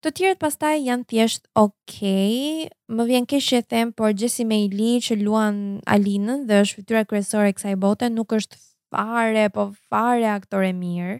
Të 0.00 0.10
tjerët 0.16 0.38
pastaj 0.40 0.78
janë 0.80 1.04
thjesht 1.10 1.42
okay. 1.60 2.64
Më 2.88 3.04
vjen 3.10 3.26
keq 3.28 3.42
që 3.44 3.58
e 3.60 3.64
them, 3.68 3.90
por 3.92 4.14
Jessie 4.16 4.46
May 4.48 4.64
Lee 4.72 5.00
që 5.04 5.18
luan 5.20 5.58
Alinën 5.84 6.46
dhe 6.48 6.62
është 6.64 6.78
fytyra 6.78 7.02
kryesore 7.10 7.50
e 7.50 7.56
kësaj 7.58 7.74
bote 7.82 8.08
nuk 8.14 8.32
është 8.32 8.56
fare, 8.88 9.42
po 9.52 9.66
fare 9.92 10.30
aktor 10.32 10.64
e 10.64 10.70
mirë. 10.72 11.18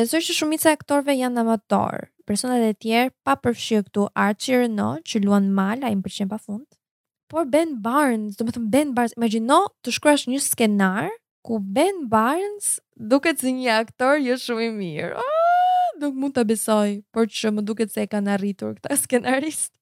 Besoj 0.00 0.22
që 0.24 0.38
shumica 0.38 0.72
e 0.72 0.78
aktorëve 0.78 1.18
janë 1.18 1.42
amatorë. 1.44 2.00
Personat 2.26 2.64
e 2.64 2.72
tjerë 2.80 3.12
pa 3.28 3.36
përfshirë 3.44 3.84
këtu 3.90 4.08
Archie 4.24 4.56
Reno 4.64 4.88
që 5.04 5.22
luan 5.26 5.52
Mal, 5.58 5.84
ai 5.84 5.92
më 5.98 6.06
pëlqen 6.08 6.32
pafund. 6.32 6.64
Por 7.28 7.44
Ben 7.52 7.76
Barnes, 7.84 8.40
do 8.40 8.48
të 8.48 8.56
thëmë 8.56 8.72
Ben 8.72 8.96
Barnes, 8.96 9.16
imagjino 9.20 9.66
të 9.84 9.94
shkruash 9.98 10.24
një 10.32 10.40
skenar 10.48 11.12
ku 11.44 11.60
Ben 11.60 12.06
Barnes 12.08 12.78
duket 12.96 13.44
si 13.44 13.52
një 13.60 13.76
aktor 13.84 14.16
jo 14.24 14.40
shumë 14.40 14.64
i 14.64 14.72
mirë. 14.80 15.14
Oh! 15.20 15.37
nuk 16.02 16.14
mund 16.18 16.36
të 16.38 16.44
besoj, 16.52 16.88
për 17.14 17.28
që 17.40 17.52
më 17.58 17.66
duket 17.70 17.92
se 17.94 18.06
e 18.06 18.10
kanë 18.14 18.34
arritur 18.36 18.76
këta 18.78 18.98
skenarist 19.02 19.72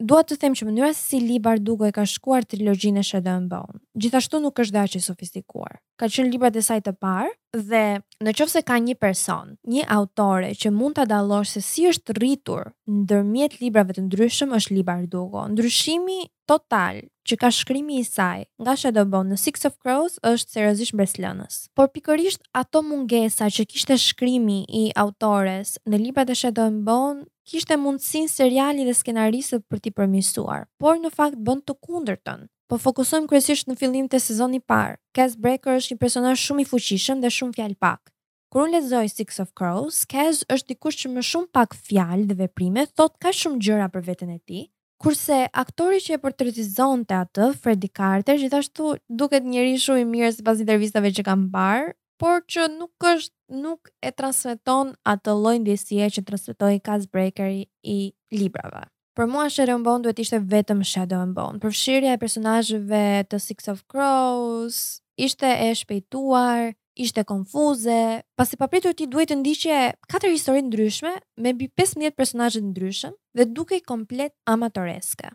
dua 0.00 0.22
të 0.26 0.38
them 0.42 0.54
që 0.56 0.66
mënyra 0.66 0.90
si 0.96 1.20
Libar 1.22 1.58
Dugo 1.62 1.86
e 1.86 1.92
ka 1.94 2.04
shkuar 2.08 2.44
trilogjinë 2.48 3.02
Shadow 3.06 3.38
and 3.38 3.48
Bone. 3.50 3.80
Gjithashtu 3.98 4.40
nuk 4.42 4.58
është 4.58 4.74
dashje 4.78 5.02
sofistikuar. 5.04 5.78
Ka 6.00 6.08
qenë 6.10 6.32
librat 6.34 6.56
e 6.58 6.62
saj 6.66 6.80
të 6.88 6.94
parë 6.98 7.30
dhe 7.54 7.82
në 8.26 8.32
ka 8.66 8.78
një 8.82 8.96
person, 8.98 9.56
një 9.62 9.84
autore 9.88 10.54
që 10.58 10.70
mund 10.74 10.96
ta 10.96 11.04
dallosh 11.04 11.52
se 11.54 11.60
si 11.60 11.86
është 11.86 12.16
rritur 12.18 12.72
ndërmjet 12.90 13.60
librave 13.60 13.94
të 13.94 14.02
ndryshëm 14.08 14.54
është 14.58 14.74
Libar 14.74 15.06
Dugo. 15.06 15.46
Ndryshimi 15.48 16.26
total 16.50 17.04
që 17.24 17.36
ka 17.40 17.50
shkrimi 17.50 18.00
i 18.00 18.04
saj 18.04 18.44
nga 18.60 18.74
Shadow 18.76 19.04
Bone 19.06 19.32
në 19.34 19.38
Six 19.40 19.64
of 19.64 19.78
Crows 19.78 20.18
është 20.26 20.52
seriozisht 20.56 20.94
mbeslënës. 20.96 21.70
Por 21.76 21.88
pikërisht 21.94 22.42
ato 22.52 22.82
mungesa 22.82 23.46
që 23.48 23.64
kishte 23.70 23.96
shkrimi 23.96 24.64
i 24.68 24.90
autores 24.96 25.78
në 25.86 26.02
librat 26.08 26.30
e 26.34 26.36
Shadow 26.36 26.68
Bone 26.82 27.24
kishte 27.48 27.76
mundësin 27.76 28.28
seriali 28.32 28.84
dhe 28.88 28.94
skenaristët 28.96 29.64
për 29.70 29.80
t'i 29.84 29.92
përmirësuar, 29.98 30.64
por 30.80 30.98
në 31.00 31.10
fakt 31.14 31.40
bën 31.48 31.60
të 31.68 31.74
kundërtën. 31.84 32.46
Po 32.70 32.78
fokusojmë 32.80 33.28
kryesisht 33.28 33.68
në 33.68 33.76
fillim 33.78 34.06
të 34.08 34.18
sezonit 34.24 34.64
të 34.64 34.70
parë. 34.72 34.94
Cass 35.16 35.36
Breaker 35.36 35.76
është 35.78 35.94
një 35.94 36.00
personazh 36.00 36.40
shumë 36.46 36.64
i 36.64 36.68
fuqishëm 36.70 37.20
dhe 37.22 37.30
shumë 37.30 37.74
pak. 37.78 38.10
Kur 38.52 38.62
unë 38.64 38.78
lexoj 38.78 39.08
Six 39.12 39.40
of 39.42 39.50
Crows, 39.58 40.04
Cass 40.06 40.44
është 40.48 40.70
dikush 40.72 40.98
që 41.02 41.10
më 41.12 41.24
shumë 41.30 41.50
pak 41.52 41.74
fjalë 41.74 42.26
dhe 42.30 42.36
veprime 42.38 42.86
thot 42.96 43.18
ka 43.20 43.32
shumë 43.32 43.60
gjëra 43.60 43.90
për 43.94 44.02
veten 44.08 44.30
e 44.30 44.38
tij. 44.48 44.64
Kurse 45.02 45.38
aktori 45.52 45.98
që 46.00 46.14
e 46.16 46.20
portretizonte 46.24 47.12
atë, 47.24 47.50
Freddie 47.62 47.90
Carter, 47.92 48.38
gjithashtu 48.40 48.94
duket 49.08 49.44
njëri 49.44 49.76
shumë 49.84 50.00
i 50.00 50.08
mirë 50.14 50.30
sipas 50.38 50.62
intervistave 50.64 51.10
që 51.12 51.26
kam 51.28 51.50
parë, 51.52 51.92
por 52.24 52.40
që 52.48 52.62
nuk 52.78 53.04
është 53.04 53.34
nuk 53.60 53.90
e 54.00 54.08
transmeton 54.16 54.94
atë 55.12 55.32
lloj 55.36 55.58
ndjesie 55.60 56.06
që 56.16 56.22
transmetoi 56.24 56.78
Cas 56.80 57.02
Breaker 57.12 57.50
i 57.52 57.96
librave. 58.32 58.86
Për 59.14 59.28
mua 59.28 59.50
Shadow 59.52 59.76
Bone 59.84 60.06
duhet 60.06 60.22
ishte 60.24 60.38
vetëm 60.50 60.80
Shadow 60.88 61.20
and 61.20 61.34
Bone. 61.36 61.60
Përfshirja 61.60 62.14
e 62.16 62.20
personazheve 62.22 63.02
të 63.28 63.38
Six 63.44 63.68
of 63.74 63.82
Crows 63.92 64.78
ishte 65.20 65.44
e 65.44 65.68
shpejtuar, 65.76 66.72
ishte 66.98 67.26
konfuze. 67.28 67.98
Pasi 68.40 68.56
papritur 68.58 68.96
ti 68.96 69.06
duhet 69.12 69.28
të 69.34 69.38
ndiqje 69.42 69.80
katër 70.08 70.32
histori 70.32 70.64
ndryshme 70.64 71.12
me 71.44 71.52
mbi 71.54 71.68
15 71.78 72.16
personazhe 72.16 72.62
të 72.64 72.70
ndryshëm 72.72 73.14
dhe 73.36 73.46
dukej 73.52 73.82
komplet 73.86 74.32
amatoreske. 74.48 75.28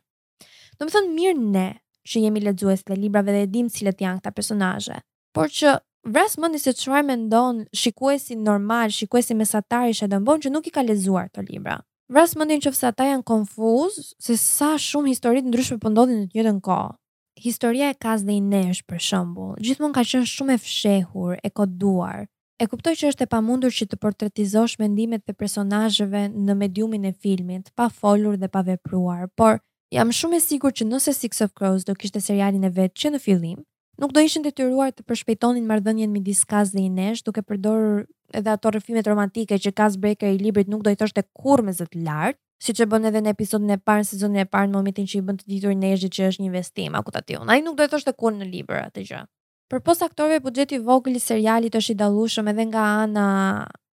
Do 0.80 0.90
të 0.90 0.96
thonë 0.96 1.14
mirë 1.20 1.52
ne 1.54 1.70
që 2.10 2.24
jemi 2.26 2.42
lexues 2.50 2.82
të 2.90 2.98
librave 3.04 3.38
dhe 3.38 3.46
e 3.46 3.52
dim 3.56 3.70
cilët 3.70 4.02
janë 4.04 4.24
këta 4.26 4.34
personazhe, 4.40 4.98
por 5.38 5.48
që 5.54 5.76
vras 6.08 6.38
mendi 6.38 6.60
se 6.60 6.72
çfarë 6.74 7.06
mendon 7.06 7.66
shikuesi 7.76 8.38
normal, 8.46 8.90
shikuesi 8.90 9.36
mesatar 9.36 9.88
e 9.90 10.08
dëmbon 10.12 10.38
që 10.44 10.50
nuk 10.54 10.68
i 10.68 10.72
ka 10.72 10.82
lezuar 10.82 11.28
të 11.30 11.42
libra. 11.50 11.80
Vras 12.12 12.34
që 12.34 12.46
nëse 12.48 12.86
ata 12.88 13.06
janë 13.12 13.24
konfuz 13.24 13.94
se 14.20 14.38
sa 14.38 14.76
shumë 14.80 15.10
histori 15.12 15.42
të 15.44 15.48
ndryshme 15.52 15.78
po 15.80 15.90
ndodhin 15.92 16.24
në 16.24 16.28
të 16.28 16.36
njëjtën 16.36 16.60
kohë. 16.66 16.96
Historia 17.40 17.90
e 17.90 17.96
kas 17.96 18.24
dhe 18.26 18.34
Inesh 18.40 18.82
për 18.90 19.00
shembull, 19.00 19.56
gjithmonë 19.64 19.94
ka 19.96 20.04
qenë 20.04 20.28
shumë 20.28 20.54
e 20.54 20.58
fshehur, 20.64 21.36
e 21.44 21.50
koduar. 21.50 22.26
E 22.60 22.66
kuptoj 22.68 22.96
që 23.00 23.14
është 23.14 23.24
e 23.24 23.30
pamundur 23.32 23.72
që 23.72 23.86
të 23.88 24.00
portretizosh 24.04 24.76
mendimet 24.82 25.24
për 25.24 25.38
personazheve 25.40 26.26
në 26.34 26.56
mediumin 26.60 27.06
e 27.08 27.14
filmit, 27.16 27.70
pa 27.78 27.88
folur 27.90 28.36
dhe 28.36 28.50
pa 28.52 28.66
vepruar, 28.68 29.30
por 29.40 29.62
jam 29.96 30.12
shumë 30.12 30.36
e 30.36 30.44
sigur 30.44 30.74
që 30.76 30.90
nëse 30.92 31.14
Six 31.16 31.42
of 31.46 31.54
Crows 31.56 31.88
do 31.88 31.96
kishte 31.96 32.20
serialin 32.20 32.66
e 32.68 32.74
vetë 32.76 33.00
që 33.06 33.14
në 33.16 33.24
fillim, 33.24 33.62
nuk 34.00 34.16
do 34.16 34.24
ishin 34.24 34.44
detyruar 34.48 34.94
të 34.96 35.04
përshpejtonin 35.08 35.66
marrëdhënien 35.68 36.12
midis 36.14 36.42
Kaz 36.48 36.72
dhe 36.72 36.84
Inesh, 36.88 37.22
duke 37.28 37.44
përdorur 37.44 38.06
edhe 38.34 38.52
ato 38.54 38.72
rrëfime 38.72 39.04
romantike 39.06 39.58
që 39.60 39.74
Kaz 39.76 39.98
Breaker 40.00 40.32
i 40.32 40.40
librit 40.40 40.70
nuk 40.72 40.84
do 40.88 40.94
i 40.94 40.98
thoshte 40.98 41.24
kurrë 41.36 41.66
me 41.68 41.74
zot 41.76 41.98
lart, 42.08 42.40
siç 42.64 42.80
e 42.84 42.88
bën 42.92 43.10
edhe 43.12 43.22
në 43.26 43.34
episodin 43.36 43.76
e 43.76 43.80
parë 43.80 44.04
në 44.06 44.10
sezonin 44.14 44.44
e 44.44 44.46
parë 44.48 44.72
në 44.72 44.78
momentin 44.78 45.10
që 45.12 45.20
i 45.20 45.26
bën 45.30 45.42
të 45.42 45.50
ditur 45.52 45.76
Inesh 45.76 46.06
që 46.16 46.30
është 46.32 46.44
një 46.44 46.48
investim 46.52 46.96
akutativ. 47.02 47.44
Ai 47.48 47.60
nuk 47.66 47.76
do 47.80 47.84
i 47.84 47.92
thoshte 47.92 48.16
kurrë 48.22 48.40
në 48.42 48.50
libër 48.54 48.84
atë 48.88 49.06
gjë. 49.12 49.22
Për 49.70 49.84
pos 49.86 50.00
aktorëve 50.02 50.40
buxheti 50.48 50.80
i 50.80 50.84
vogël 50.88 51.20
i 51.20 51.22
serialit 51.22 51.76
është 51.78 51.94
i 51.94 51.98
dallueshëm 52.04 52.48
edhe 52.54 52.70
nga 52.72 52.86
ana 53.04 53.26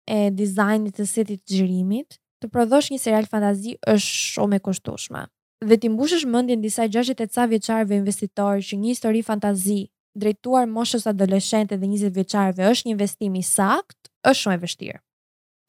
e 0.07 0.21
dizajnit 0.33 0.95
të 0.97 1.09
setit 1.11 1.43
të 1.43 1.59
xhirimit. 1.59 2.21
Të 2.43 2.49
prodhosh 2.53 2.93
një 2.93 3.01
serial 3.03 3.27
fantazi 3.33 3.75
është 3.91 4.21
shumë 4.21 4.57
e 4.57 4.63
kushtueshme. 4.65 5.25
Dhe 5.69 5.79
ti 5.81 5.89
mbushesh 5.93 6.25
mendjen 6.31 6.61
disa 6.65 6.85
60 6.89 7.17
të 7.21 7.29
ca 7.33 7.47
vjeçarëve 7.51 7.97
investitorë 8.03 8.65
që 8.71 8.77
një 8.81 8.93
histori 8.95 9.23
fantazi 9.25 9.83
drejtuar 10.21 10.67
moshës 10.71 11.07
adoleshente 11.11 11.77
dhe 11.79 11.89
20 11.89 12.15
vjeqarve 12.17 12.67
është 12.71 12.89
një 12.89 12.95
investim 12.97 13.37
i 13.37 13.43
sakt, 13.51 14.11
është 14.29 14.41
shumë 14.43 14.57
e 14.59 14.63
vështirë. 14.65 15.03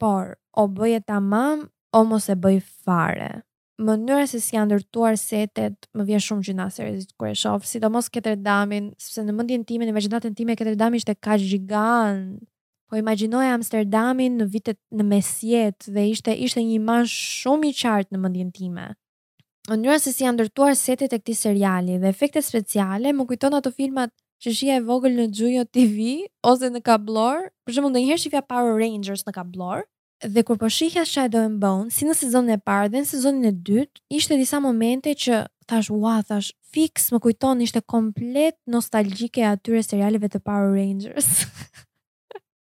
Por, 0.02 0.34
o 0.60 0.66
bëje 0.78 1.02
ta 1.08 1.20
mam, 1.20 1.66
o 1.96 2.00
mos 2.10 2.28
e 2.32 2.36
bëj 2.38 2.58
fare. 2.86 3.30
Mënyra 3.82 4.24
se 4.26 4.40
si 4.42 4.56
janë 4.56 4.72
ndërtuar 4.72 5.16
setet 5.20 5.88
më 5.94 6.06
vjen 6.10 6.22
shumë 6.26 6.46
gjinasë 6.48 6.86
rezit 6.88 7.12
kur 7.20 7.28
e 7.30 7.34
shoh, 7.38 7.58
sidomos 7.70 8.08
Ketterdamin, 8.10 8.88
sepse 8.98 9.22
në 9.24 9.34
mendjen 9.38 9.62
time, 9.68 9.86
në 9.86 9.92
imagjinatën 9.94 10.34
time 10.38 10.56
Ketterdami 10.58 10.98
ishte 10.98 11.14
kaq 11.14 11.42
gjigan. 11.44 12.24
Po 12.88 12.96
imagjinoja 12.98 13.52
Amsterdamin 13.54 14.38
në 14.40 14.46
vitet 14.50 14.78
në 14.98 15.04
mesjet 15.12 15.86
dhe 15.94 16.06
ishte 16.10 16.32
ishte 16.48 16.62
një 16.64 16.78
imazh 16.80 17.12
shumë 17.42 17.68
i 17.70 17.74
qartë 17.76 18.14
në 18.16 18.22
mendjen 18.24 18.50
time. 18.56 18.86
Mënyra 19.68 19.98
se 20.00 20.14
si 20.14 20.24
janë 20.24 20.38
ndërtuar 20.38 20.72
setet 20.80 21.12
e 21.12 21.18
këtij 21.20 21.36
seriali 21.42 21.98
dhe 22.00 22.08
efektet 22.08 22.46
speciale 22.46 23.12
më 23.12 23.26
kujton 23.28 23.58
ato 23.58 23.68
filmat 23.76 24.10
që 24.42 24.52
shija 24.54 24.76
e 24.78 24.84
vogël 24.86 25.16
në 25.18 25.24
Gjujo 25.34 25.64
TV 25.74 26.04
ose 26.46 26.68
në 26.70 26.82
kablor, 26.86 27.48
për 27.66 27.74
shumë 27.76 27.90
ndë 27.90 28.02
njëherë 28.04 28.22
shifja 28.24 28.42
Power 28.46 28.76
Rangers 28.78 29.24
në 29.26 29.34
kablor, 29.36 29.84
dhe 30.22 30.44
kur 30.46 30.58
po 30.60 30.70
shihja 30.70 31.04
Shadow 31.06 31.44
and 31.48 31.58
Bone, 31.62 31.90
si 31.94 32.06
në 32.06 32.14
sezonin 32.20 32.54
e 32.56 32.60
parë 32.62 32.92
dhe 32.94 33.02
në 33.04 33.10
sezonin 33.10 33.48
e 33.50 33.52
dytë, 33.68 34.02
ishte 34.18 34.38
disa 34.38 34.60
momente 34.62 35.14
që 35.26 35.42
thash, 35.68 35.90
ua, 35.94 36.20
thash, 36.26 36.52
fix 36.74 37.10
më 37.14 37.20
kujton 37.26 37.64
ishte 37.66 37.82
komplet 37.94 38.56
nostalgjike 38.70 39.44
atyre 39.50 39.82
serialeve 39.86 40.30
të 40.32 40.42
Power 40.46 40.70
Rangers. 40.72 41.44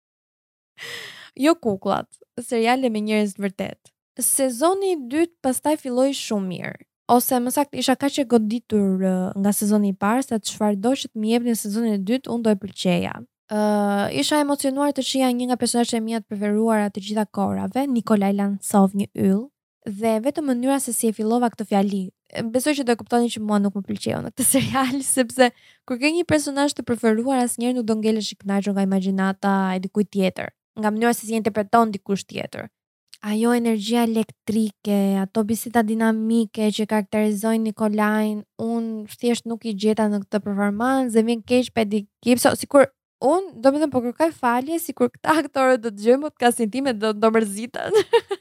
jo 1.44 1.56
kuklat, 1.56 2.08
seriale 2.40 2.92
me 2.92 3.04
njerëz 3.08 3.36
të 3.38 3.46
vërtet. 3.48 3.92
Sezoni 4.20 4.92
i 4.92 5.00
dytë 5.08 5.40
pastaj 5.44 5.78
filloi 5.80 6.10
shumë 6.16 6.50
mirë 6.52 6.82
ose 7.16 7.36
më 7.44 7.50
saktë 7.54 7.80
isha 7.82 7.94
kaq 8.00 8.16
e 8.22 8.24
goditur 8.28 9.02
uh, 9.04 9.30
nga 9.40 9.52
sezoni 9.52 9.90
i 9.92 9.96
parë 10.04 10.22
sa 10.26 10.38
çfarë 10.48 10.78
do 10.84 10.92
që 10.96 11.10
të 11.12 11.20
më 11.20 11.30
jepnin 11.34 11.58
sezonin 11.62 11.98
e 11.98 12.02
dytë, 12.08 12.30
unë 12.32 12.44
do 12.46 12.52
e 12.54 12.58
pëlqeja. 12.62 13.14
Ë 13.52 13.58
uh, 13.60 14.06
isha 14.22 14.38
emocionuar 14.40 14.94
të 14.96 15.04
shija 15.08 15.28
një 15.36 15.50
nga 15.50 15.58
personazhet 15.60 16.00
e 16.00 16.04
mia 16.06 16.22
të 16.22 16.30
preferuara 16.32 16.88
të 16.94 17.02
gjitha 17.06 17.26
kohërave, 17.36 17.84
Nikolaj 17.96 18.32
Lancov, 18.38 18.96
një 18.96 19.08
yll, 19.28 19.44
dhe 20.00 20.12
vetëm 20.24 20.48
mënyra 20.52 20.78
se 20.80 20.94
si 20.96 21.10
e 21.10 21.16
fillova 21.18 21.50
këtë 21.52 21.68
fjali. 21.72 22.02
Besoj 22.54 22.78
që 22.80 22.84
do 22.88 22.94
e 22.94 22.98
kuptoni 23.02 23.28
që 23.34 23.42
mua 23.44 23.58
nuk 23.60 23.74
më 23.76 23.84
pëlqeu 23.90 24.20
në 24.24 24.32
këtë 24.32 24.48
serial 24.52 25.00
sepse 25.04 25.50
kur 25.88 25.98
ke 26.00 26.12
një 26.16 26.24
personazh 26.32 26.78
të 26.78 26.86
preferuar 26.88 27.42
asnjëherë 27.44 27.76
nuk 27.82 27.88
do 27.92 27.98
ngelesh 28.00 28.32
i 28.32 28.38
kënaqur 28.40 28.76
nga 28.78 28.86
imagjinata 28.88 29.50
e 29.76 29.82
dikujt 29.84 30.08
tjetër 30.16 30.48
nga 30.80 30.88
mënyra 30.94 31.10
se 31.12 31.26
si 31.28 31.36
interpreton 31.36 31.90
dikush 31.92 32.24
tjetër 32.32 32.70
ajo 33.22 33.54
energjia 33.54 34.02
elektrike, 34.02 35.18
ato 35.22 35.44
bisita 35.46 35.82
dinamike 35.86 36.66
që 36.74 36.86
karakterizojnë 36.90 37.68
Nikolajn, 37.70 38.42
unë 38.58 39.12
thjesht 39.20 39.46
nuk 39.46 39.64
i 39.70 39.76
gjeta 39.78 40.08
në 40.10 40.22
këtë 40.24 40.40
performancë 40.46 41.14
dhe 41.14 41.24
vjen 41.28 41.44
keq 41.46 41.70
për 41.76 41.86
di 41.92 42.00
sikur 42.62 42.88
unë 43.22 43.60
do 43.62 43.70
me 43.72 43.78
dhëmë 43.80 43.92
po 43.94 44.02
kërkoj 44.08 44.32
falje 44.34 44.80
sikur 44.82 45.12
këta 45.14 45.36
aktorë 45.44 45.76
do 45.84 45.90
të 45.90 46.00
dëgjojnë 46.00 46.26
podcastin 46.26 46.70
tim 46.70 46.90
do 46.98 47.12
do 47.12 47.28
mërziten. 47.30 47.94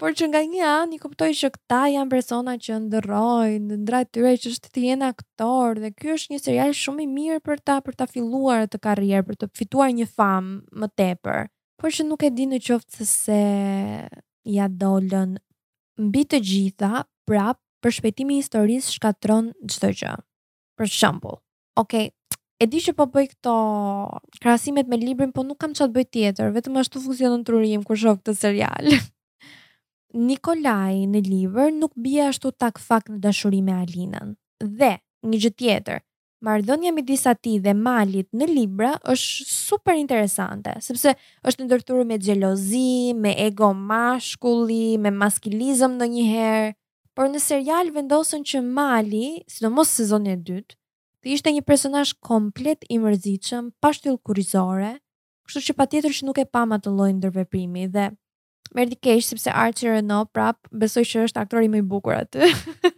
Por 0.00 0.12
që 0.12 0.26
nga 0.28 0.42
një 0.44 0.64
anë, 0.68 0.90
një 0.92 0.98
kuptoj 1.00 1.30
që 1.40 1.48
këta 1.54 1.78
janë 1.94 2.10
persona 2.12 2.56
që 2.60 2.80
ndërrojnë, 2.88 3.78
ndraj 3.84 4.02
tyre 4.12 4.34
që 4.42 4.50
është 4.52 4.74
të 4.74 4.82
jenë 4.88 5.06
aktor, 5.14 5.80
dhe 5.80 5.92
kjo 5.96 6.18
është 6.18 6.34
një 6.34 6.40
serial 6.44 6.74
shumë 6.76 7.06
i 7.06 7.08
mirë 7.14 7.38
për 7.46 7.62
ta, 7.64 7.78
për 7.86 7.96
ta 7.96 8.10
filluar 8.10 8.66
të 8.68 8.82
karrierë, 8.84 9.24
për 9.30 9.40
të 9.40 9.48
fituar 9.56 9.94
një 9.96 10.10
famë 10.18 10.58
më 10.82 10.90
tepër 11.00 11.46
por 11.80 11.94
që 11.96 12.04
nuk 12.06 12.26
e 12.26 12.30
di 12.36 12.44
në 12.46 12.58
qoftë 12.66 12.98
se 12.98 13.10
se 13.10 13.40
ja 14.52 14.66
dolën 14.68 15.34
mbi 16.00 16.22
të 16.28 16.38
gjitha, 16.44 17.02
prap 17.28 17.60
për 17.80 17.94
shpejtimin 17.96 18.38
e 18.40 18.44
historisë 18.44 18.94
shkatron 18.98 19.50
çdo 19.72 19.90
gjë. 20.00 20.14
Për 20.80 20.88
shembull, 20.92 21.38
okay, 21.80 22.10
e 22.60 22.68
di 22.68 22.80
që 22.84 22.94
po 22.96 23.04
bëj 23.12 23.26
këto 23.32 23.54
krahasimet 24.40 24.88
me 24.88 24.96
librin, 25.00 25.32
po 25.32 25.44
nuk 25.44 25.58
kam 25.60 25.74
çfarë 25.76 25.92
të 25.92 25.96
bëj 25.98 26.06
tjetër, 26.16 26.52
vetëm 26.56 26.78
ashtu 26.80 27.02
funksionon 27.04 27.44
truri 27.48 27.74
im 27.78 27.84
kur 27.88 28.00
shoh 28.00 28.20
këtë 28.20 28.36
serial. 28.40 28.92
Nikolaj 30.28 31.04
në 31.12 31.24
libër 31.28 31.72
nuk 31.80 31.92
bie 31.96 32.24
ashtu 32.28 32.52
tak 32.60 32.80
fak 32.82 33.08
në 33.12 33.20
dashuri 33.24 33.60
me 33.64 33.76
Alinën. 33.80 34.34
Dhe 34.66 34.94
një 35.30 35.42
gjë 35.44 35.52
tjetër, 35.60 36.00
me 36.42 36.60
midis 36.92 37.24
ti 37.42 37.58
dhe 37.60 37.74
Malit 37.74 38.28
në 38.32 38.46
Libra 38.48 38.94
është 39.04 39.44
super 39.52 39.94
interesante, 39.98 40.72
sepse 40.80 41.14
është 41.44 41.66
ndërtuar 41.66 42.04
me 42.06 42.16
xhelozi, 42.18 43.12
me 43.14 43.34
ego 43.38 43.72
mashkulli, 43.74 44.96
me 44.98 45.10
maskilizëm 45.10 45.96
ndonjëherë, 45.98 46.72
por 47.16 47.28
në 47.28 47.38
serial 47.42 47.90
vendosën 47.92 48.44
që 48.46 48.62
Mali, 48.64 49.42
sidomos 49.52 49.88
sezoni 49.98 50.32
e 50.32 50.36
dytë, 50.40 50.76
të 51.20 51.30
ishte 51.36 51.52
një 51.52 51.62
personazh 51.68 52.14
komplet 52.24 52.84
i 52.88 52.96
mërzitshëm, 52.98 53.70
pa 53.80 53.90
kurrizore, 54.24 54.94
kështu 55.46 55.60
që 55.68 55.76
patjetër 55.76 56.10
që 56.14 56.26
nuk 56.28 56.38
e 56.38 56.44
pam 56.46 56.72
atë 56.72 56.88
lloj 56.96 57.10
ndërveprimi 57.18 57.88
dhe 57.92 58.08
më 58.74 58.84
erdhi 58.86 59.20
sepse 59.20 59.50
Archer 59.50 60.00
no 60.02 60.24
prap 60.26 60.56
besoj 60.70 61.04
që 61.04 61.24
është 61.28 61.40
aktori 61.42 61.68
më 61.68 61.78
i 61.82 61.82
bukur 61.92 62.14
aty. 62.14 62.52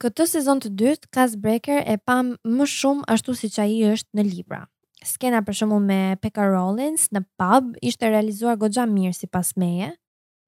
Këtë 0.00 0.24
sezon 0.30 0.62
të 0.64 0.68
dytë, 0.80 1.08
Cast 1.12 1.36
Breaker 1.44 1.82
e 1.92 1.98
pam 2.00 2.30
më 2.48 2.66
shumë 2.72 3.02
ashtu 3.12 3.34
si 3.36 3.50
që 3.52 3.60
a 3.60 3.64
i 3.68 3.80
është 3.90 4.16
në 4.16 4.22
Libra. 4.30 4.62
Skena 5.04 5.42
për 5.44 5.56
shumë 5.58 5.80
me 5.88 5.98
Pekka 6.22 6.46
Rollins 6.48 7.04
në 7.12 7.20
pub 7.40 7.74
ishte 7.84 8.08
realizuar 8.08 8.56
godja 8.62 8.86
mirë 8.88 9.12
si 9.18 9.28
pas 9.28 9.50
meje, 9.60 9.90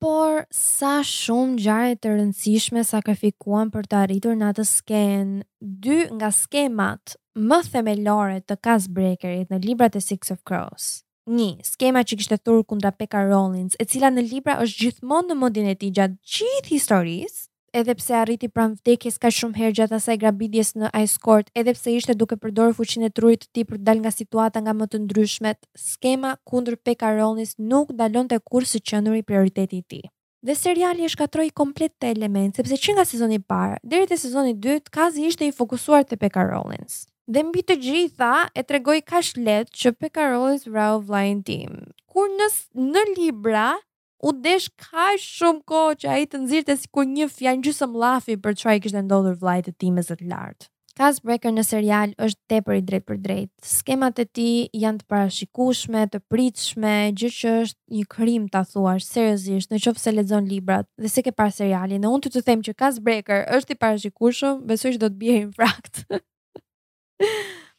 por 0.00 0.46
sa 0.56 0.94
shumë 1.04 1.60
gjarët 1.66 2.00
të 2.00 2.14
rëndësishme 2.14 2.80
sakrifikuan 2.94 3.68
për 3.76 3.90
të 3.92 4.00
arritur 4.06 4.40
në 4.40 4.48
atë 4.54 4.64
sken, 4.72 5.28
dy 5.60 5.98
nga 6.16 6.32
skemat 6.38 7.18
më 7.52 7.60
themelore 7.68 8.40
të 8.48 8.56
Cast 8.66 8.88
Breakerit 8.96 9.52
në 9.52 9.60
Libra 9.68 9.92
të 9.92 10.00
Six 10.06 10.32
of 10.32 10.40
Crows. 10.48 10.88
Një, 11.28 11.52
skema 11.68 12.06
që 12.08 12.18
kishtë 12.22 12.40
të 12.40 12.46
thurë 12.48 12.64
kundra 12.72 12.94
Pekka 12.96 13.26
Rollins, 13.28 13.76
e 13.76 13.84
cila 13.84 14.08
në 14.16 14.24
Libra 14.32 14.56
është 14.64 14.86
gjithmonë 14.88 15.34
në 15.34 15.38
modin 15.44 15.68
e 15.68 15.76
ti 15.84 15.92
gjatë 15.98 16.16
gjithë 16.40 16.70
historisë, 16.72 17.48
edhe 17.72 17.94
pse 17.94 18.14
arriti 18.14 18.48
pran 18.52 18.74
vdekjes 18.76 19.16
ka 19.22 19.30
shumë 19.32 19.58
herë 19.60 19.74
gjatë 19.80 19.96
asaj 19.98 20.16
grabidjes 20.22 20.74
në 20.78 20.90
Ice 21.04 21.18
Court, 21.24 21.48
edhe 21.58 21.74
pse 21.76 21.94
ishte 21.96 22.16
duke 22.20 22.36
përdorë 22.42 22.74
fuqinë 22.78 23.08
e 23.08 23.12
trurit 23.16 23.44
të 23.46 23.48
tij 23.56 23.66
për 23.70 23.78
të 23.80 23.86
dalë 23.88 24.04
nga 24.06 24.14
situata 24.16 24.62
nga 24.64 24.74
më 24.80 24.88
të 24.92 25.00
ndryshmet, 25.06 25.60
skema 25.86 26.34
kundër 26.50 26.76
Pekaronis 26.86 27.54
nuk 27.72 27.94
dalonte 27.98 28.38
kurrë 28.50 28.72
së 28.74 28.82
qendri 28.90 29.22
prioriteti 29.26 29.80
i 29.82 29.86
tij. 29.88 30.02
Dhe 30.42 30.56
seriali 30.58 31.06
e 31.06 31.10
shkatroi 31.14 31.52
komplet 31.54 31.94
të 32.02 32.12
element, 32.16 32.56
sepse 32.58 32.76
që 32.84 32.96
nga 32.98 33.04
sezoni 33.06 33.38
i 33.40 33.44
parë 33.52 33.78
deri 33.86 34.10
te 34.10 34.16
sezoni 34.18 34.56
i 34.56 34.58
dytë, 34.58 34.90
Kazi 34.90 35.28
ishte 35.30 35.46
i 35.46 35.54
fokusuar 35.54 36.04
te 36.10 36.18
Peka 36.18 36.42
Rollins. 36.50 37.06
Dhe 37.30 37.44
mbi 37.46 37.62
të 37.62 37.76
gjitha 37.84 38.32
e 38.58 38.64
tregoi 38.66 38.98
kaq 39.06 39.38
lehtë 39.38 39.78
që 39.80 39.94
Peka 40.02 40.26
Rollins 40.34 40.66
vrau 40.66 40.98
vllain 41.00 41.44
tim. 41.46 41.78
Kur 42.10 42.26
në 42.34 42.50
në 42.90 43.06
libra 43.16 43.68
u 44.22 44.32
desh 44.32 44.70
ka 44.78 45.06
shumë 45.18 45.64
ko 45.68 45.80
që 45.98 46.10
a 46.10 46.16
i 46.22 46.28
të 46.30 46.40
nëzirte 46.44 46.76
si 46.78 46.90
kur 46.94 47.08
një 47.10 47.26
fjanë 47.34 47.64
gjusëm 47.66 47.96
lafi 47.98 48.36
për 48.44 48.54
qëra 48.60 48.76
i 48.78 48.82
kështë 48.84 49.02
ndodhur 49.08 49.38
vlajt 49.40 49.70
e 49.72 49.74
ti 49.74 49.90
me 49.94 50.04
zëtë 50.06 50.28
lartë. 50.30 50.68
Kaz 50.92 51.18
Breaker 51.24 51.54
në 51.56 51.62
serial 51.64 52.10
është 52.20 52.42
tepër 52.52 52.74
i 52.76 52.82
drejt 52.88 53.04
për 53.08 53.18
drejt. 53.24 53.50
Skemat 53.64 54.20
e 54.20 54.26
ti 54.38 54.46
janë 54.76 55.00
të 55.00 55.06
parashikushme, 55.10 56.02
të 56.12 56.20
pritshme, 56.30 56.92
gjë 57.16 57.30
që 57.38 57.54
është 57.62 57.96
një 57.96 58.02
krim 58.12 58.46
ta 58.52 58.60
thuash, 58.68 59.06
seriozisht, 59.08 59.72
në 59.72 59.80
qëfë 59.86 60.02
se 60.04 60.12
lezon 60.12 60.50
librat 60.52 60.86
dhe 61.00 61.08
se 61.14 61.24
ke 61.24 61.32
par 61.32 61.48
serialin. 61.56 62.04
Në 62.04 62.12
unë 62.12 62.26
të 62.26 62.34
të 62.36 62.44
them 62.50 62.62
që 62.68 62.76
Kaz 62.84 63.00
Breaker 63.08 63.48
është 63.56 63.72
i 63.74 63.80
parashikushme, 63.86 64.52
besoj 64.68 64.94
që 64.98 65.00
do 65.06 65.10
të 65.14 65.20
bjehin 65.24 65.50
frakt. 65.56 66.04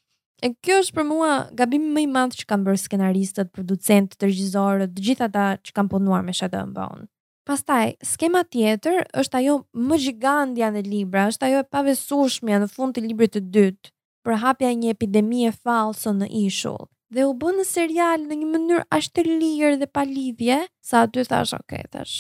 E 0.43 0.49
kjo 0.59 0.75
është 0.83 0.97
për 0.97 1.05
mua 1.07 1.27
gabimi 1.55 1.93
më 1.95 2.01
i 2.03 2.07
madh 2.13 2.33
që 2.41 2.45
kanë 2.49 2.65
bërë 2.67 2.79
skenaristët, 2.81 3.51
producentët, 3.55 4.25
regjisorët, 4.25 4.91
të 4.91 5.03
gjithë 5.05 5.25
ata 5.29 5.43
që 5.63 5.75
kanë 5.77 5.91
punuar 5.93 6.25
me 6.27 6.33
Shadow 6.35 6.65
and 6.65 6.73
Bone. 6.75 7.05
Pastaj, 7.47 7.93
skema 8.07 8.41
tjetër 8.51 9.05
është 9.21 9.39
ajo 9.39 9.53
më 9.87 10.01
gjigandja 10.03 10.67
në 10.75 10.83
libra, 10.87 11.29
është 11.31 11.47
ajo 11.47 11.61
e 11.63 11.69
pavesueshmja 11.75 12.59
në 12.65 12.69
fund 12.73 12.95
të 12.97 13.05
librit 13.07 13.35
të 13.37 13.43
dytë, 13.55 13.93
për 14.27 14.37
hapja 14.43 14.73
një 14.81 14.91
epidemie 14.97 15.51
false 15.55 16.11
në 16.19 16.29
Ishull 16.45 16.89
dhe 17.13 17.27
u 17.29 17.33
bën 17.37 17.59
në 17.59 17.63
serial 17.69 18.23
në 18.25 18.35
një 18.39 18.45
mënyrë 18.51 18.83
aq 18.97 19.07
të 19.13 19.21
lirë 19.27 19.75
dhe 19.77 19.85
pa 19.93 20.01
lidhje, 20.09 20.55
sa 20.81 21.03
aty 21.05 21.21
thash, 21.29 21.53
"Ok, 21.59 21.75
tash." 21.93 22.15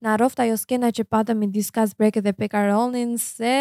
Na 0.00 0.12
rrofta 0.16 0.44
jo 0.46 0.56
skena 0.56 0.92
që 0.94 1.02
patëm 1.10 1.40
i 1.42 1.46
diskas 1.56 1.96
breke 1.98 2.22
dhe 2.22 2.32
pekaronin 2.38 3.16
se 3.18 3.56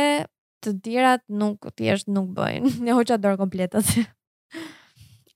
të 0.66 0.74
tjerat 0.84 1.24
nuk 1.42 1.70
thjesht 1.78 2.08
nuk 2.12 2.30
bëjnë. 2.36 2.70
Ne 2.84 2.96
hoqa 2.98 3.18
dorë 3.22 3.40
komplet 3.42 3.76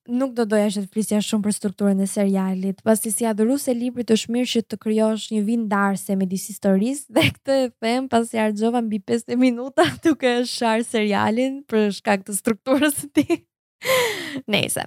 Nuk 0.03 0.33
do 0.35 0.43
doja 0.43 0.67
që 0.67 0.81
të 0.83 0.89
flisja 0.91 1.19
shumë 1.23 1.45
për 1.45 1.53
strukturën 1.55 1.99
e 2.03 2.05
serialit, 2.11 2.81
pasi 2.83 3.07
si 3.13 3.23
adhuruse 3.29 3.69
e 3.71 3.75
librit 3.77 4.09
është 4.11 4.33
mirë 4.35 4.49
që 4.53 4.61
të 4.67 4.77
krijosh 4.83 5.29
një 5.31 5.39
vin 5.47 5.61
darse 5.71 6.17
me 6.19 6.27
disi 6.27 6.51
stories 6.57 7.05
dhe 7.15 7.23
këtë 7.37 7.55
e 7.61 7.69
them 7.85 8.09
pasi 8.11 8.41
harxova 8.41 8.81
mbi 8.83 8.99
50 9.07 9.39
minuta 9.39 9.85
duke 10.03 10.27
e 10.41 10.43
sharë 10.55 10.83
serialin 10.89 11.61
për 11.71 11.87
shkak 12.01 12.27
të 12.27 12.35
strukturës 12.35 12.99
së 12.99 13.09
tij. 13.15 13.39
Nëse 14.51 14.83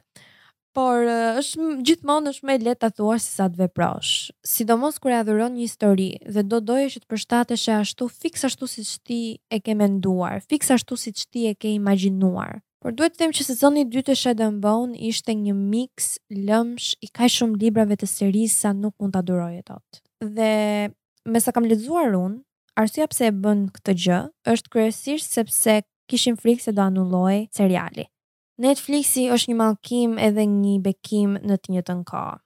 por 0.77 1.07
është 1.09 1.67
gjithmonë 1.89 2.33
është 2.35 2.47
më 2.49 2.57
lehtë 2.67 2.81
ta 2.85 2.89
thuash 2.99 3.25
se 3.25 3.37
sa 3.39 3.47
të 3.49 3.61
veprosh. 3.65 4.09
Sidomos 4.45 4.99
kur 5.01 5.15
e 5.15 5.17
adhuron 5.23 5.55
një 5.57 5.65
histori 5.65 6.09
dhe 6.35 6.43
do 6.51 6.59
doje 6.69 6.91
që 6.93 7.03
të 7.03 7.09
përshtatesh 7.13 7.65
ashtu 7.79 8.09
fiks 8.25 8.45
ashtu 8.49 8.69
siç 8.69 8.91
ti 9.09 9.21
e 9.57 9.61
ke 9.65 9.77
menduar, 9.81 10.43
fiks 10.51 10.69
ashtu 10.77 10.99
siç 11.05 11.25
ti 11.33 11.47
e 11.49 11.55
ke 11.63 11.73
imagjinuar. 11.79 12.61
Por 12.85 12.93
duhet 12.93 13.17
të 13.17 13.23
them 13.23 13.33
që 13.39 13.47
sezoni 13.49 13.85
i 13.87 13.89
dytë 13.95 14.11
të 14.13 14.17
Shadow 14.23 14.53
Bone 14.67 14.99
ishte 15.11 15.33
një 15.39 15.55
miks 15.73 16.11
lëmsh 16.51 16.91
i 17.03 17.09
kaq 17.17 17.33
shumë 17.39 17.61
librave 17.63 17.97
të 18.03 18.09
serisë 18.13 18.59
sa 18.67 18.73
nuk 18.83 18.93
mund 19.01 19.17
ta 19.17 19.23
duroje 19.27 19.65
dot. 19.71 20.03
Dhe 20.37 20.53
me 21.33 21.41
sa 21.41 21.55
kam 21.57 21.65
lexuar 21.73 22.13
unë, 22.21 22.43
arsyeja 22.83 23.09
pse 23.15 23.31
e 23.31 23.33
bën 23.43 23.65
këtë 23.79 23.97
gjë 24.05 24.21
është 24.53 24.75
kryesisht 24.75 25.33
sepse 25.39 25.81
kishin 26.07 26.37
frikë 26.37 26.69
se 26.69 26.77
do 26.77 26.85
anullohej 26.85 27.47
seriali. 27.57 28.11
Netflixi 28.57 29.27
është 29.29 29.51
një 29.53 29.57
mallkim 29.59 30.13
edhe 30.17 30.47
një 30.49 30.79
bekim 30.81 31.35
në 31.45 31.59
të 31.61 31.73
njëjtën 31.75 31.99
kohë. 32.09 32.37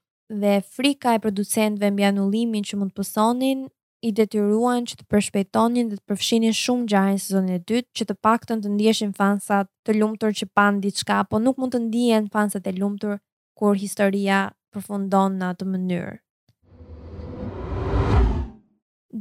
Dhe 0.42 0.54
frika 0.74 1.12
e 1.14 1.20
producentëve 1.22 1.90
mbi 1.94 2.06
anullimin 2.08 2.66
që 2.66 2.78
mund 2.80 2.90
të 2.92 2.98
pësonin, 2.98 3.60
i 4.02 4.10
detyruan 4.16 4.86
që 4.90 4.96
të 4.98 5.06
përshpejtonin 5.12 5.90
dhe 5.92 5.98
të 6.00 6.08
përfshinin 6.10 6.54
shumë 6.56 6.86
gjarin 6.90 7.18
në 7.18 7.22
sezonin 7.28 7.58
e 7.60 7.62
dytë, 7.62 7.88
që 7.98 8.08
të 8.08 8.16
paktën 8.26 8.62
të 8.64 8.72
ndieshin 8.74 9.12
fansat 9.20 9.70
të 9.86 9.98
lumtur 10.00 10.34
që 10.34 10.50
pan 10.58 10.80
diçka, 10.82 11.20
po 11.30 11.38
nuk 11.44 11.60
mund 11.62 11.76
të 11.76 11.84
ndihen 11.86 12.26
fansat 12.34 12.66
e 12.66 12.74
lumtur 12.80 13.20
kur 13.60 13.78
historia 13.78 14.42
përfundon 14.74 15.38
në 15.38 15.52
atë 15.54 15.70
mënyrë. 15.74 16.18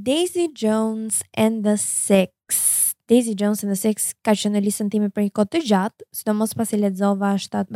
Daisy 0.10 0.48
Jones 0.58 1.22
and 1.34 1.64
the 1.66 1.76
Six 1.84 2.89
Daisy 3.10 3.34
Jones 3.34 3.64
and 3.66 3.72
the 3.72 3.76
Six 3.82 4.12
ka 4.22 4.36
qenë 4.38 4.60
në 4.60 4.68
listën 4.68 4.90
time 4.94 5.08
për 5.10 5.24
një 5.26 5.32
kohë 5.34 5.50
të 5.56 5.60
gjatë, 5.66 6.06
sidomos 6.14 6.52
pasi 6.60 6.78
lexova 6.78 7.32
shtat 7.42 7.72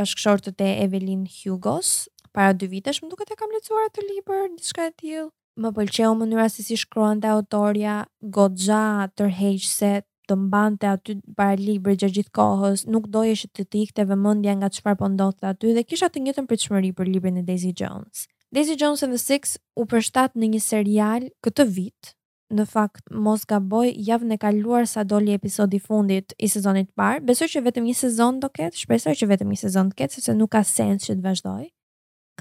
të 0.46 0.52
te 0.60 0.68
Evelyn 0.86 1.24
Hugos 1.38 1.94
para 2.38 2.54
dy 2.54 2.68
vitesh, 2.70 3.00
më 3.02 3.10
duket 3.14 3.32
e 3.34 3.38
kam 3.40 3.50
lexuar 3.56 3.88
atë 3.90 4.06
libër, 4.12 4.44
diçka 4.60 4.86
e 4.86 4.92
tillë. 5.02 5.24
Më 5.66 5.72
pëlqeu 5.80 6.14
mënyra 6.20 6.46
se 6.54 6.62
si 6.68 6.76
shkruan 6.84 7.20
te 7.24 7.28
autorja, 7.34 7.96
tërhejqë 8.30 9.68
se 9.72 9.92
të 10.30 10.38
mbante 10.44 10.86
aty 10.92 11.18
para 11.36 11.58
libri 11.58 11.98
gjatë 12.04 12.14
gjithë 12.20 12.34
kohës, 12.38 12.86
nuk 12.94 13.10
doje 13.18 13.34
që 13.42 13.48
të 13.58 13.66
tikte 13.74 14.06
vëmendja 14.14 14.54
nga 14.62 14.70
çfarë 14.78 14.98
po 15.02 15.10
ndodhte 15.16 15.50
aty 15.50 15.74
dhe 15.74 15.82
kisha 15.90 16.12
të 16.14 16.26
njëjtën 16.28 16.46
pritshmëri 16.52 16.94
për 17.02 17.10
librin 17.10 17.42
e 17.42 17.42
Daisy 17.50 17.74
Jones. 17.74 18.28
Daisy 18.54 18.78
Jones 18.78 19.02
and 19.02 19.18
the 19.18 19.18
Six 19.26 19.58
u 19.82 19.90
përshtat 19.96 20.38
në 20.38 20.54
një 20.54 20.62
serial 20.70 21.32
këtë 21.42 21.66
vit, 21.80 22.14
në 22.58 22.66
fakt 22.70 23.04
mos 23.12 23.44
gaboj 23.50 23.88
javën 23.92 24.36
e 24.36 24.40
kaluar 24.42 24.86
sa 24.90 25.04
doli 25.08 25.34
episodi 25.34 25.80
fundit 25.82 26.36
i 26.38 26.50
sezonit 26.50 26.92
parë. 26.98 27.24
Besoj 27.26 27.50
që 27.56 27.64
vetëm 27.68 27.88
një 27.90 27.96
sezon 28.06 28.40
do 28.44 28.50
ketë, 28.54 28.78
shpresoj 28.84 29.16
që 29.20 29.30
vetëm 29.34 29.54
një 29.54 29.60
sezon 29.66 29.92
do 29.92 29.98
ketë, 30.00 30.20
sepse 30.20 30.36
nuk 30.38 30.54
ka 30.56 30.64
sens 30.68 31.08
që 31.08 31.18
të 31.20 31.26
vazhdoj. 31.26 31.66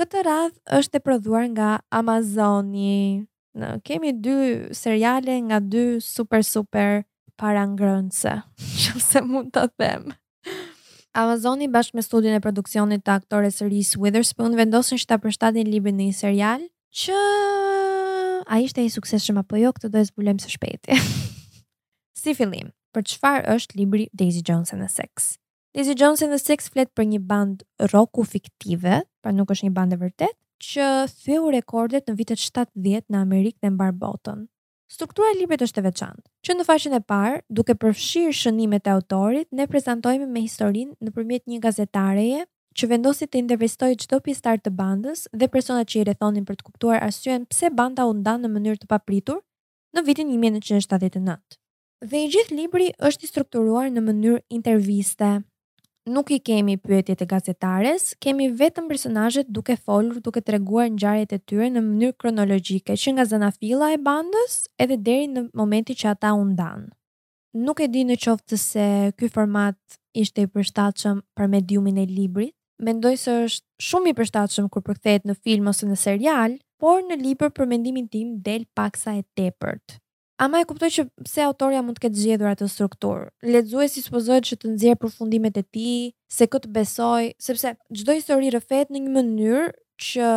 Këtë 0.01 0.22
radh 0.29 0.57
është 0.79 0.98
e 1.01 1.05
prodhuar 1.05 1.46
nga 1.53 1.70
Amazoni. 1.92 3.27
Ne 3.59 3.75
kemi 3.85 4.14
dy 4.25 4.35
seriale 4.72 5.37
nga 5.46 5.59
dy 5.61 5.98
super 6.01 6.40
super 6.46 7.03
para 7.37 7.64
ngrënëse, 7.68 8.33
që 8.81 9.01
se 9.11 9.20
mund 9.27 9.53
të 9.57 9.66
them. 9.79 10.12
Amazoni 11.16 11.66
bashkë 11.68 11.98
me 11.98 12.05
studion 12.07 12.37
e 12.38 12.44
produksionit 12.44 13.03
të 13.05 13.12
aktore 13.18 13.51
së 13.53 13.68
Reese 13.68 14.01
Witherspoon 14.01 14.57
vendosin 14.57 14.96
që 15.01 15.11
ta 15.11 15.18
përshtatin 15.20 15.68
libën 15.68 15.98
një 16.01 16.09
serial 16.16 16.64
që 17.03 17.18
a 18.46 18.59
ishte 18.62 18.83
i 18.85 18.90
sukseshëm 18.90 19.38
apo 19.42 19.57
jo, 19.57 19.72
këtë 19.74 19.90
do 19.94 20.00
e 20.02 20.07
zbulojmë 20.09 20.42
së 20.44 20.52
shpejti. 20.57 20.98
si 22.22 22.35
fillim, 22.38 22.72
për 22.94 23.07
çfarë 23.14 23.57
është 23.57 23.78
libri 23.81 24.09
Daisy 24.12 24.42
Jones 24.42 24.72
and 24.74 24.83
the 24.83 24.90
Six? 24.90 25.37
Daisy 25.74 25.94
Jones 25.94 26.22
and 26.22 26.35
the 26.35 26.40
Six 26.42 26.68
flet 26.72 26.92
për 26.96 27.09
një 27.14 27.20
band 27.26 27.62
rocku 27.94 28.24
fiktive, 28.24 29.02
pra 29.22 29.33
nuk 29.35 29.52
është 29.55 29.68
një 29.68 29.76
band 29.76 29.96
e 29.96 30.00
vërtetë 30.05 30.38
që 30.62 30.85
thyeu 31.24 31.48
rekordet 31.50 32.07
në 32.07 32.14
vitet 32.20 32.38
70 32.38 33.09
në 33.11 33.18
Amerikë 33.24 33.64
dhe 33.66 33.70
mbar 33.74 33.96
botën. 33.98 34.44
Struktura 34.92 35.33
e 35.33 35.38
librit 35.40 35.62
është 35.64 35.81
e 35.81 35.87
veçantë, 35.88 36.22
që 36.46 36.55
në 36.55 36.66
faqen 36.68 36.94
e 36.94 37.00
parë, 37.02 37.38
duke 37.50 37.74
përfshirë 37.83 38.35
shënimet 38.38 38.87
e 38.87 38.92
autorit, 38.92 39.48
ne 39.57 39.64
prezantojmë 39.66 40.28
me 40.31 40.42
historinë 40.44 40.98
nëpërmjet 41.09 41.48
një 41.50 41.59
gazetareje, 41.64 42.44
që 42.76 42.88
vendosi 42.90 43.26
të 43.28 43.40
intervistoj 43.42 43.92
çdo 44.02 44.18
pjesëtar 44.24 44.61
të 44.64 44.72
bandës 44.78 45.26
dhe 45.32 45.48
persona 45.52 45.85
që 45.85 46.00
i 46.00 46.04
rrethonin 46.08 46.44
për 46.48 46.58
të 46.58 46.66
kuptuar 46.68 47.00
arsyen 47.04 47.46
pse 47.50 47.70
banda 47.76 48.06
u 48.08 48.14
ndan 48.18 48.44
në 48.44 48.50
mënyrë 48.54 48.80
të 48.85 48.90
papritur 48.90 49.40
në 49.96 50.04
vitin 50.08 50.30
1979. 50.32 51.58
Dhe 52.08 52.18
i 52.24 52.28
gjithë 52.32 52.56
libri 52.58 52.88
është 52.98 53.24
i 53.24 53.30
strukturuar 53.30 53.90
në 53.94 54.02
mënyrë 54.08 54.40
interviste. 54.58 55.30
Nuk 56.12 56.32
i 56.35 56.40
kemi 56.42 56.74
pyetjet 56.82 57.20
e 57.22 57.28
gazetares, 57.30 58.08
kemi 58.18 58.48
vetëm 58.58 58.88
personazhet 58.90 59.52
duke 59.54 59.76
folur, 59.78 60.16
duke 60.20 60.42
treguar 60.42 60.88
ngjarjet 60.90 61.37
e 61.37 61.38
tyre 61.38 61.68
në 61.70 61.82
mënyrë 61.87 62.16
kronologjike, 62.18 62.96
që 62.98 63.12
nga 63.14 63.26
zëna 63.30 63.52
e 63.94 63.98
bandës 64.02 64.56
edhe 64.82 64.96
deri 64.96 65.28
në 65.30 65.48
momentin 65.54 65.96
që 65.96 66.11
ata 66.16 66.32
u 66.35 66.44
Nuk 67.54 67.80
e 67.80 67.87
di 67.87 68.00
në 68.04 68.16
qoftë 68.16 68.56
se 68.56 68.85
ky 69.12 69.28
format 69.28 69.76
ishte 70.16 70.40
i 70.42 70.46
përshtatshëm 70.46 71.18
për 71.37 71.46
mediumin 71.48 71.98
e 71.98 72.06
librit, 72.06 72.54
Mendoj 72.83 73.14
se 73.23 73.33
është 73.47 73.85
shumë 73.88 74.11
i 74.11 74.12
përshtatshëm 74.18 74.66
kur 74.75 74.83
përkthehet 74.88 75.29
në 75.31 75.37
film 75.47 75.68
ose 75.71 75.87
në 75.87 75.97
serial, 76.03 76.57
por 76.83 76.99
në 77.07 77.21
libër 77.21 77.53
për 77.55 77.68
mendimin 77.71 78.09
tim 78.11 78.33
del 78.49 78.64
paksa 78.77 79.14
e 79.21 79.23
tepërt. 79.38 80.01
Ama 80.42 80.59
e 80.59 80.66
kuptoj 80.66 80.88
që 80.90 81.05
pse 81.23 81.45
autoria 81.47 81.85
mund 81.87 82.01
të 82.01 82.09
ketë 82.09 82.18
zgjedhur 82.25 82.51
atë 82.51 82.66
strukturë. 82.73 83.29
Lexuesi 83.55 84.03
supozohet 84.03 84.49
që 84.49 84.59
të 84.59 84.73
nxjerrë 84.73 85.01
përfundimet 85.05 85.61
e 85.62 85.62
tij, 85.62 86.11
se 86.37 86.49
këtë 86.51 86.73
besoj, 86.75 87.27
sepse 87.38 87.77
çdo 88.01 88.16
histori 88.18 88.51
rrëfehet 88.51 88.90
në 88.90 89.05
një 89.05 89.14
mënyrë 89.18 89.66
që 90.09 90.33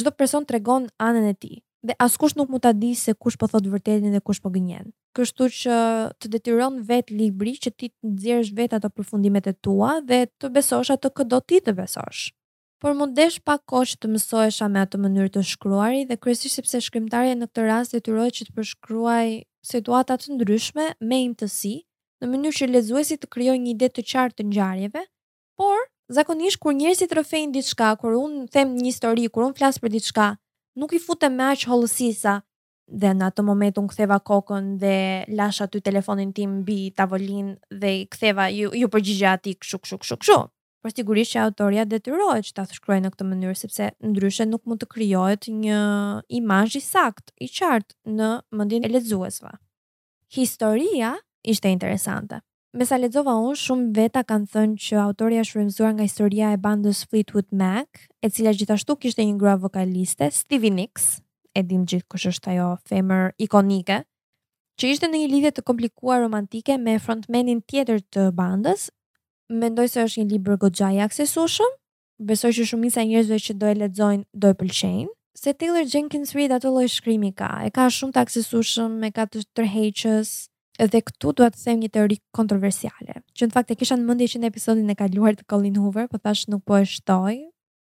çdo 0.00 0.14
person 0.20 0.48
tregon 0.48 0.88
anën 1.10 1.28
e 1.34 1.36
tij 1.42 1.58
dhe 1.86 1.94
askush 2.06 2.36
nuk 2.36 2.48
mund 2.50 2.62
ta 2.62 2.72
di 2.72 2.94
se 2.98 3.14
kush 3.22 3.36
po 3.40 3.48
thot 3.48 3.66
vërtetën 3.72 4.12
dhe 4.14 4.20
kush 4.26 4.40
po 4.44 4.52
gënjen. 4.52 4.90
Kështu 5.16 5.46
që 5.60 5.76
të 6.20 6.30
detyron 6.34 6.80
vet 6.88 7.10
libri 7.10 7.54
që 7.56 7.72
ti 7.76 7.88
të 7.90 8.10
nxjerrësh 8.12 8.52
vet 8.58 8.74
ato 8.76 8.90
përfundimet 8.94 9.48
e 9.48 9.54
tua 9.64 9.96
dhe 10.08 10.20
të 10.40 10.52
besosh 10.56 10.90
ato 10.96 11.08
që 11.16 11.24
do 11.32 11.40
ti 11.40 11.60
të 11.64 11.74
besosh. 11.80 12.30
Por 12.80 12.94
mund 12.96 13.16
desh 13.16 13.40
pa 13.44 13.58
kohë 13.72 13.90
që 13.92 13.98
të 14.02 14.10
mësohesha 14.14 14.68
me 14.72 14.80
atë 14.86 15.00
mënyrë 15.04 15.32
të 15.36 15.42
shkruari 15.52 16.04
dhe 16.08 16.16
kryesisht 16.16 16.60
sepse 16.60 16.80
shkrimtarja 16.86 17.34
në 17.36 17.48
këtë 17.50 17.66
rast 17.68 17.96
detyrohet 17.96 18.36
që 18.38 18.46
të 18.48 18.54
përshkruaj 18.58 19.30
situata 19.72 20.16
të 20.20 20.36
ndryshme 20.38 20.86
me 21.10 21.18
imtësi, 21.26 21.74
në 22.22 22.30
mënyrë 22.32 22.56
që 22.60 22.68
lexuesi 22.72 23.18
të 23.20 23.28
krijojë 23.36 23.60
një 23.66 23.74
ide 23.74 23.88
të 23.92 24.04
qartë 24.12 24.38
të 24.40 24.46
ngjarjeve, 24.52 25.02
por 25.60 25.84
zakonisht 26.16 26.60
kur 26.64 26.72
njerëzit 26.78 27.12
rrëfejnë 27.14 27.54
diçka, 27.58 27.90
kur 28.00 28.16
un 28.22 28.46
them 28.48 28.72
një 28.80 28.88
histori, 28.88 29.28
kur 29.28 29.44
un 29.44 29.52
flas 29.60 29.76
për 29.78 29.92
diçka, 29.98 30.28
nuk 30.76 30.92
i 30.94 31.00
fute 31.06 31.28
me 31.32 31.44
aq 31.52 31.64
holësisa 31.70 32.38
dhe 33.00 33.12
në 33.16 33.28
atë 33.30 33.42
moment 33.46 33.78
unë 33.82 33.92
ktheva 33.92 34.16
kokën 34.26 34.70
dhe 34.82 34.94
lasha 35.38 35.66
të 35.70 35.80
telefonin 35.86 36.32
tim 36.34 36.56
mbi 36.62 36.78
tavolin 36.98 37.52
dhe 37.70 37.92
i 38.00 38.00
ktheva 38.10 38.48
ju, 38.50 38.70
ju 38.74 38.88
përgjigja 38.90 39.36
ati 39.38 39.54
këshu, 39.62 39.78
këshu, 39.84 39.98
këshu, 40.02 40.16
këshu. 40.22 40.38
Por 40.82 40.94
sigurisht 40.96 41.34
që 41.34 41.42
autoria 41.44 41.84
detyrohet 41.84 42.46
që 42.48 42.54
ta 42.56 42.64
shkruajë 42.72 43.04
në 43.04 43.10
këtë 43.14 43.26
mënyrë 43.30 43.58
sepse 43.62 43.90
ndryshe 44.10 44.46
nuk 44.48 44.62
mund 44.66 44.80
të 44.80 44.88
krijohet 44.94 45.50
një 45.60 45.78
imazh 46.40 46.78
i 46.80 46.82
sakt, 46.82 47.34
i 47.44 47.50
qartë 47.52 47.98
në 48.18 48.30
mëndin 48.56 48.86
e 48.88 48.92
lexuesve. 48.94 49.52
Historia 50.32 51.14
ishte 51.44 51.68
interesante. 51.68 52.40
Me 52.70 52.86
sa 52.86 53.00
lexova 53.02 53.32
unë, 53.42 53.56
shumë 53.58 53.86
veta 53.98 54.20
kanë 54.22 54.46
thënë 54.54 54.76
që 54.82 54.98
autori 55.02 55.40
është 55.42 55.56
frymzuar 55.56 55.94
nga 55.96 56.04
historia 56.06 56.52
e 56.54 56.58
bandës 56.62 57.00
Fleetwood 57.10 57.48
Mac, 57.58 58.04
e 58.22 58.28
cila 58.30 58.52
gjithashtu 58.54 58.94
kishte 59.02 59.24
një 59.26 59.32
grua 59.40 59.56
vokaliste, 59.58 60.28
Stevie 60.36 60.70
Nicks, 60.70 61.08
e 61.50 61.64
dim 61.66 61.82
gjithë 61.90 62.06
kush 62.12 62.28
është 62.30 62.52
ajo 62.52 62.68
femër 62.92 63.32
ikonike, 63.46 63.96
që 64.78 64.90
ishte 64.94 65.08
në 65.10 65.18
një 65.24 65.30
lidhje 65.32 65.52
të 65.56 65.64
komplikuar 65.66 66.22
romantike 66.22 66.76
me 66.84 66.94
frontmanin 67.02 67.58
tjetër 67.66 68.04
të 68.14 68.28
bandës. 68.38 68.86
Mendoj 69.50 69.88
se 69.96 70.04
është 70.06 70.20
një 70.22 70.30
libër 70.36 70.60
goxha 70.62 70.92
i 70.94 71.00
aksesueshëm. 71.08 71.74
Besoj 72.30 72.52
që 72.58 72.68
shumë 72.70 72.86
njësa 72.86 73.02
njerëzve 73.10 73.40
që 73.48 73.56
do 73.58 73.66
e 73.66 73.74
lexojnë 73.82 74.24
do 74.44 74.54
e 74.54 74.56
pëlqejnë. 74.62 75.10
Se 75.42 75.56
Taylor 75.58 75.90
Jenkins 75.90 76.32
Reid 76.38 76.54
ato 76.54 76.70
lloj 76.76 76.86
shkrimi 76.94 77.32
ka, 77.34 77.50
e 77.66 77.74
ka 77.74 77.88
shumë 77.98 78.14
të 78.14 78.22
aksesueshëm, 78.24 78.94
e 79.08 79.12
ka 79.18 79.26
të 79.26 79.42
tërheqës, 79.58 80.30
Dhe 80.80 81.00
këtu 81.04 81.34
dua 81.36 81.50
të 81.52 81.60
them 81.60 81.80
një 81.82 81.88
teori 81.92 82.16
kontroversiale. 82.32 83.18
Që 83.36 83.46
në 83.48 83.52
fakt 83.52 83.72
e 83.72 83.74
kisha 83.76 83.98
në 84.00 84.06
mendje 84.08 84.28
që 84.32 84.38
në 84.40 84.46
episodin 84.48 84.88
e 84.88 84.94
kaluar 84.96 85.34
të 85.36 85.44
Colin 85.52 85.74
Hoover, 85.76 86.06
po 86.08 86.16
thash 86.24 86.46
nuk 86.48 86.62
po 86.64 86.78
e 86.78 86.86
shtoj, 86.88 87.34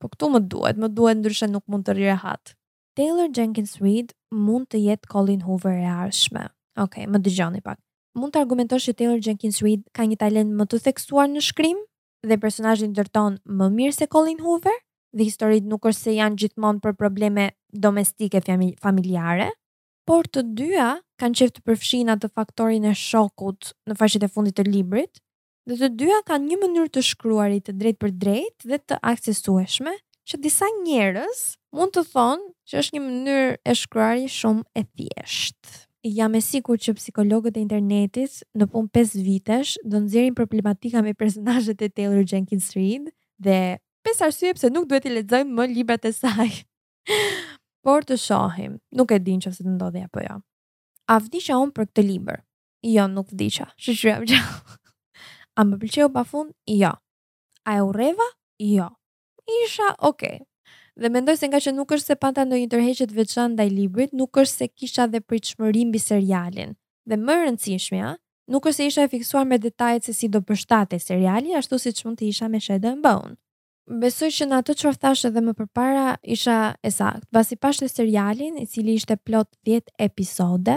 po 0.04 0.10
këtu 0.12 0.28
më 0.34 0.40
duhet, 0.52 0.76
më 0.84 0.90
duhet 0.98 1.22
ndryshe 1.22 1.48
nuk 1.48 1.64
mund 1.72 1.88
të 1.88 1.96
rirehat. 1.96 2.52
Taylor 3.00 3.32
Jenkins 3.32 3.78
Reid 3.80 4.12
mund 4.36 4.68
të 4.74 4.82
jetë 4.84 5.08
Colin 5.14 5.46
Hoover 5.48 5.80
e 5.80 5.88
arshme. 5.94 6.44
Okej, 6.76 7.06
okay, 7.08 7.08
më 7.08 7.24
dëgjoni 7.30 7.64
pak. 7.64 7.80
Mund 8.20 8.36
të 8.36 8.44
argumentosh 8.44 8.90
që 8.92 8.96
Taylor 9.00 9.24
Jenkins 9.24 9.62
Reid 9.64 9.88
ka 9.96 10.04
një 10.12 10.20
talent 10.20 10.52
më 10.60 10.68
të 10.68 10.82
theksuar 10.90 11.32
në 11.32 11.46
shkrim 11.48 11.80
dhe 12.28 12.36
personazhi 12.44 12.92
ndërton 12.92 13.40
më 13.60 13.70
mirë 13.80 13.96
se 14.02 14.10
Colin 14.12 14.44
Hoover 14.44 14.76
dhe 15.16 15.24
historit 15.30 15.64
nuk 15.72 15.88
është 15.88 16.02
se 16.10 16.18
janë 16.20 16.42
gjithmonë 16.44 16.84
për 16.84 17.00
probleme 17.00 17.48
domestike 17.72 18.44
familjare, 18.44 19.54
por 20.10 20.26
të 20.26 20.41
dyja 20.58 20.88
kanë 21.22 21.38
qeftë 21.38 21.60
të 21.60 21.65
përfshin 21.69 22.08
atë 22.10 22.32
faktorin 22.34 22.86
e 22.89 22.95
shokut 22.98 23.67
në 23.89 23.95
faqet 24.00 24.24
e 24.26 24.30
fundit 24.34 24.56
të 24.58 24.63
librit, 24.65 25.19
dhe 25.69 25.76
të 25.78 25.89
dyja 26.00 26.24
kanë 26.26 26.48
një 26.50 26.56
mënyrë 26.63 26.89
të 26.95 27.04
shkruarit 27.12 27.67
të 27.67 27.76
drejt 27.78 28.00
për 28.02 28.15
drejt 28.24 28.65
dhe 28.72 28.80
të 28.89 28.98
aksesueshme, 29.12 29.93
që 30.30 30.39
disa 30.41 30.65
njerës 30.82 31.41
mund 31.78 31.93
të 31.93 32.04
thonë 32.15 32.50
që 32.72 32.80
është 32.82 32.95
një 32.98 33.04
mënyrë 33.06 33.52
e 33.69 33.76
shkruari 33.84 34.26
shumë 34.39 34.65
e 34.82 34.84
thjesht. 34.89 35.78
Jam 36.17 36.38
e 36.39 36.41
sikur 36.48 36.82
që 36.82 36.95
psikologët 36.98 37.60
e 37.60 37.63
internetit 37.67 38.41
në 38.58 38.69
pun 38.74 38.88
5 38.98 39.13
vitesh 39.28 39.76
do 39.86 40.02
nëzirin 40.08 40.38
problematika 40.38 41.04
me 41.06 41.13
personajet 41.13 41.84
e 41.86 41.89
Taylor 41.89 42.26
Jenkins 42.26 42.72
Reid 42.78 43.12
dhe 43.38 43.60
5 44.10 44.26
arsye 44.32 44.56
pse 44.58 44.72
nuk 44.74 44.88
duhet 44.89 45.06
i 45.06 45.13
lexojmë 45.19 45.58
më 45.62 45.69
librat 45.78 46.10
e 46.10 46.13
saj. 46.17 46.63
por 47.86 48.04
të 48.06 48.18
shohim, 48.20 48.78
nuk 48.96 49.12
e 49.15 49.20
din 49.24 49.39
që 49.42 49.52
se 49.56 49.63
të 49.65 49.74
ndodhja 49.76 50.10
për 50.13 50.26
jo. 50.28 50.36
A 51.10 51.18
vdisha 51.24 51.58
unë 51.63 51.74
për 51.78 51.88
këtë 51.89 52.06
liber? 52.08 52.42
Jo, 52.86 53.08
nuk 53.12 53.32
vdisha, 53.34 53.70
që 53.80 53.96
që 54.00 54.12
rëmë 54.12 54.42
A 55.60 55.65
më 55.68 55.80
pëlqeu 55.82 56.12
pa 56.15 56.24
fund? 56.24 56.54
Jo. 56.70 56.92
A 57.68 57.76
e 57.76 57.82
ureva? 57.84 58.28
Jo. 58.62 58.89
Isha, 59.63 59.96
okej. 60.06 60.38
Okay. 60.42 60.46
Dhe 61.00 61.10
mendoj 61.10 61.36
se 61.39 61.48
nga 61.48 61.60
që 61.63 61.74
nuk 61.76 61.92
është 61.96 62.06
se 62.12 62.15
panta 62.22 62.44
në 62.46 62.60
një 62.60 62.70
tërheqet 62.72 63.10
të 63.12 63.15
veçan 63.18 63.56
dhe 63.56 63.65
i 63.68 63.72
librit, 63.74 64.13
nuk 64.13 64.38
është 64.38 64.56
se 64.60 64.68
kisha 64.68 65.08
dhe 65.08 65.20
pritëshmërim 65.30 65.92
bi 65.94 66.00
serialin. 66.04 66.76
Dhe 67.10 67.18
më 67.18 67.36
rëndësishmja, 67.42 68.13
nuk 68.52 68.70
është 68.70 68.78
se 68.82 68.88
isha 68.92 69.06
e 69.08 69.12
fiksuar 69.15 69.48
me 69.50 69.58
detajet 69.58 70.06
se 70.08 70.13
si 70.13 70.28
do 70.30 70.42
përshtate 70.42 71.00
seriali, 71.02 71.56
ashtu 71.58 71.80
si 71.80 71.96
që 71.96 72.08
mund 72.10 72.20
të 72.22 72.28
isha 72.34 72.52
me 72.52 72.60
shedë 72.63 72.94
në 73.00 73.15
besoj 73.89 74.30
që 74.32 74.45
në 74.49 74.58
atë 74.62 74.73
që 74.80 74.86
rëfthash 74.88 75.23
edhe 75.30 75.41
më 75.43 75.54
përpara 75.58 76.04
isha 76.23 76.56
e 76.86 76.91
sakt. 76.93 77.25
Basi 77.34 77.58
pashtë 77.58 77.88
e 77.88 77.91
serialin, 77.91 78.60
i 78.62 78.67
cili 78.69 78.95
ishte 78.99 79.17
plot 79.17 79.49
10 79.67 79.95
episode, 80.08 80.75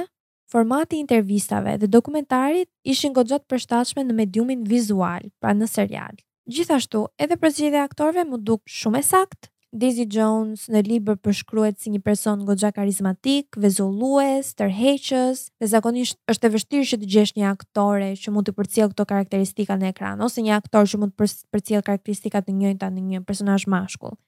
formati 0.53 1.01
intervistave 1.03 1.77
dhe 1.81 1.88
dokumentarit 1.88 2.68
ishin 2.85 3.14
godzot 3.16 3.44
përshtashme 3.48 4.05
në 4.09 4.16
mediumin 4.22 4.64
vizual, 4.68 5.29
pra 5.40 5.53
në 5.57 5.68
serial. 5.70 6.16
Gjithashtu, 6.51 7.07
edhe 7.22 7.37
përgjithë 7.38 7.77
e 7.79 7.85
aktorve 7.85 8.25
mu 8.27 8.40
duk 8.40 8.64
shumë 8.66 9.01
e 9.01 9.07
sakt, 9.07 9.52
Dizzy 9.73 10.05
Jones 10.05 10.67
në 10.69 10.83
libër 10.85 11.17
përshkruhet 11.25 11.79
si 11.81 11.91
një 11.95 12.03
person 12.05 12.43
goxha 12.45 12.69
karizmatik, 12.77 13.57
vezullues, 13.57 14.51
tërheqës, 14.59 15.39
dhe 15.63 15.69
zakonisht 15.73 16.19
është 16.29 16.45
e 16.45 16.53
vështirë 16.53 16.89
që 16.91 16.99
të 17.01 17.07
gjesh 17.15 17.33
një 17.41 17.47
aktore 17.49 18.11
që 18.21 18.33
mund 18.35 18.51
të 18.51 18.53
përcjellë 18.59 18.93
këto 18.93 19.07
karakteristika 19.15 19.79
në 19.81 19.95
ekran 19.95 20.21
ose 20.27 20.45
një 20.45 20.59
aktor 20.59 20.85
që 20.93 21.01
mund 21.01 21.15
të 21.17 21.29
përcjellë 21.57 21.87
karakteristika 21.89 22.43
të 22.45 22.53
njëjta 22.59 22.91
në 22.93 23.07
një 23.09 23.23
personazh 23.25 23.65
mashkull. 23.73 24.19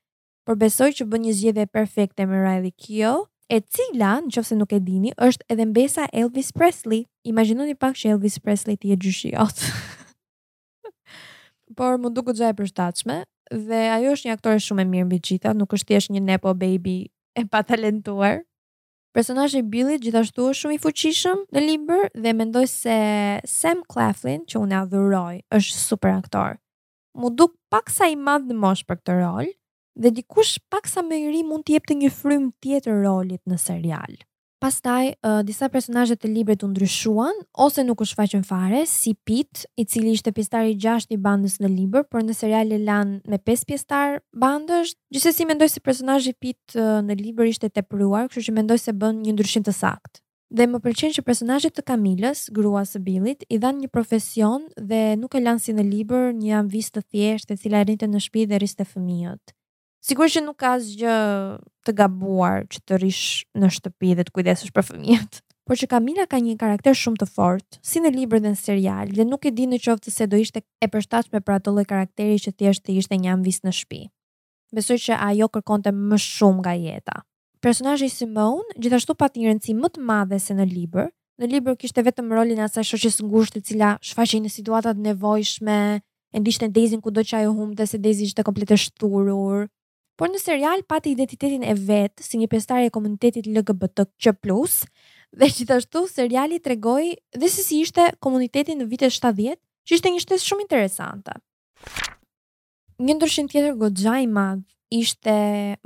Por 0.48 0.56
besoj 0.64 0.88
që 0.96 1.08
bën 1.12 1.26
një 1.28 1.36
zgjedhje 1.36 1.68
perfekte 1.76 2.24
me 2.28 2.40
Riley 2.40 2.72
Keough, 2.80 3.28
e 3.52 3.60
cila, 3.60 4.14
nëse 4.24 4.56
nuk 4.56 4.72
e 4.72 4.80
dini, 4.80 5.12
është 5.20 5.44
edhe 5.52 5.68
mbesa 5.68 6.08
Elvis 6.12 6.52
Presley. 6.56 7.04
Imagjinoni 7.28 7.76
pak 7.76 8.00
që 8.00 8.14
Elvis 8.16 8.40
Presley 8.40 8.80
të 8.80 8.94
jetë 8.94 9.04
gjyshi 9.10 9.34
otë. 9.44 9.74
Por 11.76 12.00
mund 12.00 12.16
duket 12.16 12.40
gjaja 12.40 12.56
e 12.56 12.60
përshtatshme, 12.62 13.18
dhe 13.62 13.84
ajo 13.96 14.12
është 14.16 14.28
një 14.28 14.34
aktore 14.36 14.62
shumë 14.64 14.82
e 14.84 14.88
mirë 14.92 15.06
mbi 15.08 15.18
gjitha, 15.28 15.52
nuk 15.54 15.74
është 15.76 15.88
thjesht 15.90 16.12
një 16.14 16.22
nepo 16.32 16.54
baby 16.58 16.94
e 17.40 17.44
pa 17.50 17.60
talentuar. 17.66 18.40
Personazhi 19.14 19.60
Billy 19.70 20.00
gjithashtu 20.02 20.48
është 20.50 20.60
shumë 20.64 20.74
i 20.74 20.80
fuqishëm 20.82 21.42
në 21.54 21.62
libër 21.68 22.08
dhe 22.24 22.32
mendoj 22.34 22.64
se 22.74 22.96
Sam 23.54 23.84
Claflin, 23.90 24.42
që 24.50 24.58
unë 24.62 24.74
e 24.74 24.78
adhuroj, 24.82 25.36
është 25.58 25.78
super 25.84 26.10
aktor. 26.16 26.56
Mu 27.14 27.30
duk 27.30 27.54
pak 27.70 27.94
sa 27.94 28.08
i 28.10 28.18
madh 28.26 28.50
në 28.50 28.58
mosh 28.64 28.82
për 28.88 28.98
këtë 29.00 29.18
rol 29.22 29.50
dhe 30.02 30.10
dikush 30.16 30.56
pak 30.72 30.90
sa 30.90 31.04
më 31.06 31.20
i 31.22 31.26
ri 31.30 31.42
mund 31.46 31.62
të 31.68 31.76
jepte 31.76 31.94
një 32.00 32.10
frym 32.10 32.50
tjetër 32.64 33.04
rolit 33.06 33.40
në 33.46 33.58
serial. 33.62 34.18
Pastaj, 34.64 35.10
uh, 35.20 35.42
disa 35.44 35.66
personazhe 35.68 36.14
të 36.16 36.28
libret 36.32 36.62
të 36.62 36.70
ndryshuan, 36.70 37.36
ose 37.60 37.82
nuk 37.84 38.00
u 38.00 38.04
shfaqen 38.08 38.46
fare, 38.48 38.78
si 38.88 39.10
Pit, 39.28 39.66
i 39.76 39.84
cili 39.84 40.14
ishte 40.16 40.32
pjestari 40.32 40.72
6 40.80 41.10
i 41.12 41.18
bandës 41.20 41.58
në 41.60 41.68
libër, 41.68 42.06
por 42.08 42.22
në 42.24 42.32
serial 42.38 42.72
e 42.72 42.78
lan 42.80 43.10
me 43.28 43.36
5 43.44 43.66
pjestar 43.68 44.14
bandës, 44.32 44.94
Gjithsesi 45.12 45.42
si 45.42 45.46
mendoj 45.50 45.68
se 45.68 45.82
personazhi 45.84 46.32
Pit 46.32 46.78
uh, 46.80 47.02
në 47.04 47.18
libër 47.20 47.50
ishte 47.52 47.68
tepruar, 47.76 47.92
pruar, 47.94 48.30
kështu 48.32 48.46
që 48.46 48.54
mendoj 48.62 48.78
se 48.86 48.94
bën 49.02 49.18
një 49.26 49.34
ndryshim 49.36 49.66
të 49.68 49.74
sakt. 49.82 50.22
Dhe 50.54 50.68
më 50.72 50.80
pëlqen 50.86 51.12
që 51.18 51.24
personazhet 51.28 51.74
të 51.76 51.84
Kamilës, 51.92 52.46
grua 52.56 52.86
së 52.88 53.02
Billit, 53.04 53.44
i 53.52 53.58
dhanë 53.60 53.84
një 53.84 53.90
profesion 53.98 54.64
dhe 54.80 55.02
nuk 55.20 55.36
e 55.36 55.44
lanë 55.44 55.60
si 55.66 55.76
në 55.76 55.84
libër 55.92 56.30
një 56.40 56.56
amvis 56.64 56.88
të 56.94 57.04
thjeshtë 57.10 57.58
e 57.58 57.60
cila 57.66 57.84
rinjte 57.90 58.08
në 58.14 58.22
shpi 58.30 58.46
dhe 58.48 58.62
riste 58.64 58.88
fëmijët 58.94 59.58
sigur 60.04 60.28
që 60.28 60.40
nuk 60.44 60.58
ka 60.60 60.74
asgjë 60.78 61.14
të 61.86 61.92
gabuar 61.96 62.64
që 62.68 62.82
të 62.84 62.98
rish 63.02 63.44
në 63.56 63.70
shtëpi 63.72 64.10
dhe 64.18 64.26
të 64.28 64.34
kujdesesh 64.36 64.72
për 64.76 64.86
fëmijët. 64.90 65.38
Por 65.64 65.78
që 65.80 65.86
Kamila 65.94 66.26
ka 66.28 66.36
një 66.44 66.58
karakter 66.60 66.96
shumë 67.00 67.22
të 67.22 67.28
fort, 67.32 67.78
si 67.80 68.02
në 68.04 68.10
libër 68.12 68.42
dhe 68.44 68.50
në 68.52 68.60
serial, 68.60 69.12
dhe 69.16 69.24
nuk 69.24 69.46
e 69.48 69.52
di 69.56 69.64
në 69.70 69.78
qoftë 69.80 70.12
se 70.12 70.26
do 70.28 70.36
ishte 70.44 70.60
e 70.84 70.88
përshtatshme 70.92 71.40
për 71.40 71.56
atë 71.56 71.72
lloj 71.72 71.86
karakteri 71.88 72.36
që 72.44 72.52
thjesht 72.60 72.90
ishte 72.92 73.16
një 73.22 73.30
ambis 73.32 73.62
në 73.64 73.72
shtëpi. 73.78 74.02
Besoj 74.76 74.98
që 75.06 75.16
ajo 75.32 75.48
kërkonte 75.54 75.92
më 75.96 76.18
shumë 76.20 76.60
nga 76.66 76.74
jeta. 76.82 77.16
Personazhi 77.64 78.10
Simone 78.12 78.76
gjithashtu 78.76 79.16
pati 79.16 79.40
një 79.40 79.54
rëndësi 79.54 79.74
më 79.78 79.90
të 79.94 80.02
madhe 80.04 80.40
se 80.44 80.52
në 80.58 80.66
libër. 80.68 81.08
Në 81.40 81.48
libër 81.50 81.78
kishte 81.80 82.04
vetëm 82.06 82.28
rolin 82.36 82.60
e 82.60 82.66
asaj 82.66 82.84
shoqes 82.92 83.16
ngushtë 83.24 83.62
e 83.62 83.62
cila 83.70 83.94
shfaqej 84.04 84.42
në 84.44 84.50
situata 84.52 84.92
të 84.94 85.00
nevojshme, 85.08 85.78
e 86.34 86.42
ndiqte 86.42 86.68
Daisy 86.76 87.00
kudo 87.02 87.24
që 87.26 87.40
ajo 87.40 87.54
humbte 87.56 87.88
se 87.90 87.98
Daisy 88.04 88.28
ishte 88.28 88.44
komplet 88.46 88.74
e 88.74 88.76
shturur. 88.78 89.64
Por 90.16 90.30
në 90.30 90.38
serial 90.38 90.84
pati 90.86 91.10
identitetin 91.16 91.64
e 91.66 91.74
vet 91.74 92.22
si 92.22 92.38
një 92.38 92.46
pjesëtar 92.52 92.84
e 92.86 92.90
komunitetit 92.94 93.48
LGBTQ+ 93.50 94.82
dhe 95.34 95.48
gjithashtu 95.50 96.04
seriali 96.06 96.60
tregoi 96.62 97.08
dhe 97.34 97.48
se 97.50 97.64
si 97.66 97.80
ishte 97.82 98.04
komuniteti 98.22 98.76
në 98.78 98.86
vitet 98.92 99.10
70, 99.16 99.58
që 99.84 99.96
ishte 99.98 100.12
një 100.14 100.22
shtesë 100.22 100.46
shumë 100.46 100.64
interesante. 100.68 101.34
Një 103.02 103.16
ndryshim 103.18 103.48
tjetër 103.50 103.74
goxha 103.80 104.20
i 104.22 104.30
madh 104.30 104.62
ishte 104.94 105.34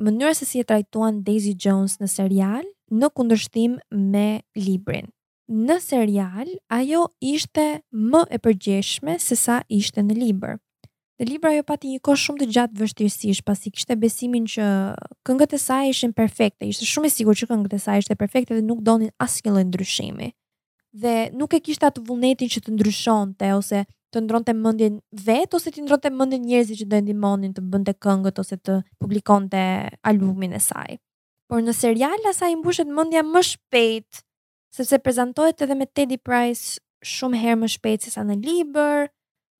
mënyra 0.04 0.34
se 0.36 0.44
si 0.50 0.60
e 0.60 0.66
trajtuan 0.68 1.22
Daisy 1.24 1.54
Jones 1.56 1.96
në 2.02 2.10
serial 2.18 2.68
në 3.00 3.08
kundërshtim 3.16 3.78
me 4.12 4.28
librin. 4.60 5.08
Në 5.48 5.78
serial 5.88 6.52
ajo 6.76 7.06
ishte 7.32 7.70
më 8.12 8.26
e 8.36 8.42
përgjeshme 8.44 9.16
se 9.24 9.40
sa 9.46 9.62
ishte 9.72 10.04
në 10.04 10.20
libër. 10.20 10.58
Dhe 11.18 11.24
libra 11.26 11.50
jo 11.50 11.64
pati 11.66 11.90
një 11.90 11.98
kohë 12.06 12.18
shumë 12.22 12.40
të 12.40 12.46
gjatë 12.54 12.76
vështirësish, 12.78 13.40
pasi 13.46 13.72
kishte 13.74 13.96
besimin 13.98 14.44
që 14.48 14.66
këngët 15.26 15.56
e 15.56 15.58
saj 15.58 15.88
ishin 15.90 16.12
perfekte. 16.14 16.68
Ishte 16.70 16.86
shumë 16.86 17.10
e 17.10 17.10
sigurt 17.10 17.40
që 17.42 17.48
këngët 17.50 17.74
e 17.74 17.80
saj 17.82 18.04
ishte 18.04 18.14
perfekte 18.20 18.54
dhe 18.54 18.62
nuk 18.68 18.84
donin 18.86 19.10
asnjë 19.24 19.50
lloj 19.56 19.64
ndryshimi. 19.66 20.28
Dhe 21.04 21.14
nuk 21.40 21.56
e 21.58 21.60
kishte 21.66 21.88
atë 21.90 22.04
vullnetin 22.06 22.52
që 22.54 22.62
të 22.68 22.76
ndryshonte 22.76 23.50
ose 23.56 23.80
të 24.14 24.22
ndronte 24.28 24.54
mendjen 24.60 25.00
vet 25.26 25.58
ose 25.58 25.72
të 25.74 25.82
ndronte 25.88 26.12
mendjen 26.20 26.46
njerëzi 26.46 26.78
që 26.78 26.86
do 26.92 26.96
e 27.00 27.06
ndihmonin 27.08 27.56
të 27.58 27.66
bënte 27.72 27.96
këngët 28.06 28.38
ose 28.44 28.56
të 28.62 28.78
publikonte 29.02 29.60
albumin 30.10 30.54
e 30.54 30.62
saj. 30.68 30.96
Por 31.50 31.66
në 31.66 31.74
serial 31.80 32.30
sa 32.38 32.46
i 32.46 32.54
mbushet 32.60 32.88
mendja 32.94 33.26
më 33.26 33.42
shpejt, 33.50 34.22
sepse 34.78 35.02
prezantohet 35.02 35.66
edhe 35.66 35.74
me 35.82 35.90
Teddy 35.90 36.16
Price 36.22 36.78
shumë 37.02 37.42
herë 37.42 37.62
më 37.66 37.74
shpejt 37.74 38.06
se 38.06 38.14
sa 38.14 38.22
në 38.28 38.38
libër, 38.46 39.08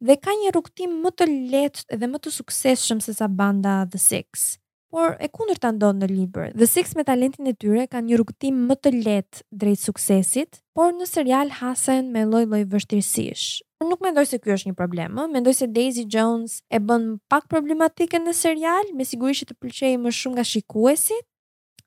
dhe 0.01 0.17
ka 0.21 0.31
një 0.37 0.53
rrugtim 0.55 0.93
më 1.05 1.11
të 1.19 1.27
lehtë 1.53 1.99
dhe 1.99 2.09
më 2.11 2.21
të 2.23 2.33
suksesshëm 2.35 3.01
se 3.03 3.15
sa 3.19 3.29
banda 3.29 3.83
The 3.91 3.99
Six. 3.99 4.57
Por 4.89 5.19
e 5.21 5.29
kundër 5.29 5.59
të 5.61 5.71
ndonë 5.77 6.01
në 6.01 6.09
libër. 6.15 6.53
The 6.57 6.67
Six 6.71 6.95
me 6.97 7.05
talentin 7.05 7.51
e 7.51 7.53
tyre 7.53 7.85
kanë 7.93 8.07
një 8.09 8.17
rrugtim 8.19 8.63
më 8.71 8.77
të 8.79 8.93
lehtë 9.03 9.43
drejt 9.53 9.83
suksesit, 9.85 10.63
por 10.75 10.95
në 10.97 11.09
serial 11.11 11.51
hasen 11.61 12.13
me 12.15 12.23
lloj-lloj 12.25 12.63
vështirësish. 12.73 13.59
Por 13.79 13.91
nuk 13.91 14.01
mendoj 14.03 14.25
se 14.31 14.39
ky 14.43 14.55
është 14.55 14.71
një 14.71 14.79
problem, 14.81 15.19
ëh. 15.21 15.29
Mendoj 15.35 15.55
se 15.61 15.69
Daisy 15.69 16.07
Jones 16.09 16.61
e 16.73 16.81
bën 16.81 17.19
pak 17.29 17.51
problematike 17.53 18.23
në 18.23 18.33
serial, 18.35 18.89
me 18.97 19.05
siguri 19.07 19.37
që 19.43 19.51
të 19.51 19.59
pëlqej 19.59 19.93
më 20.07 20.15
shumë 20.21 20.39
nga 20.39 20.47
shikuesit. 20.55 21.27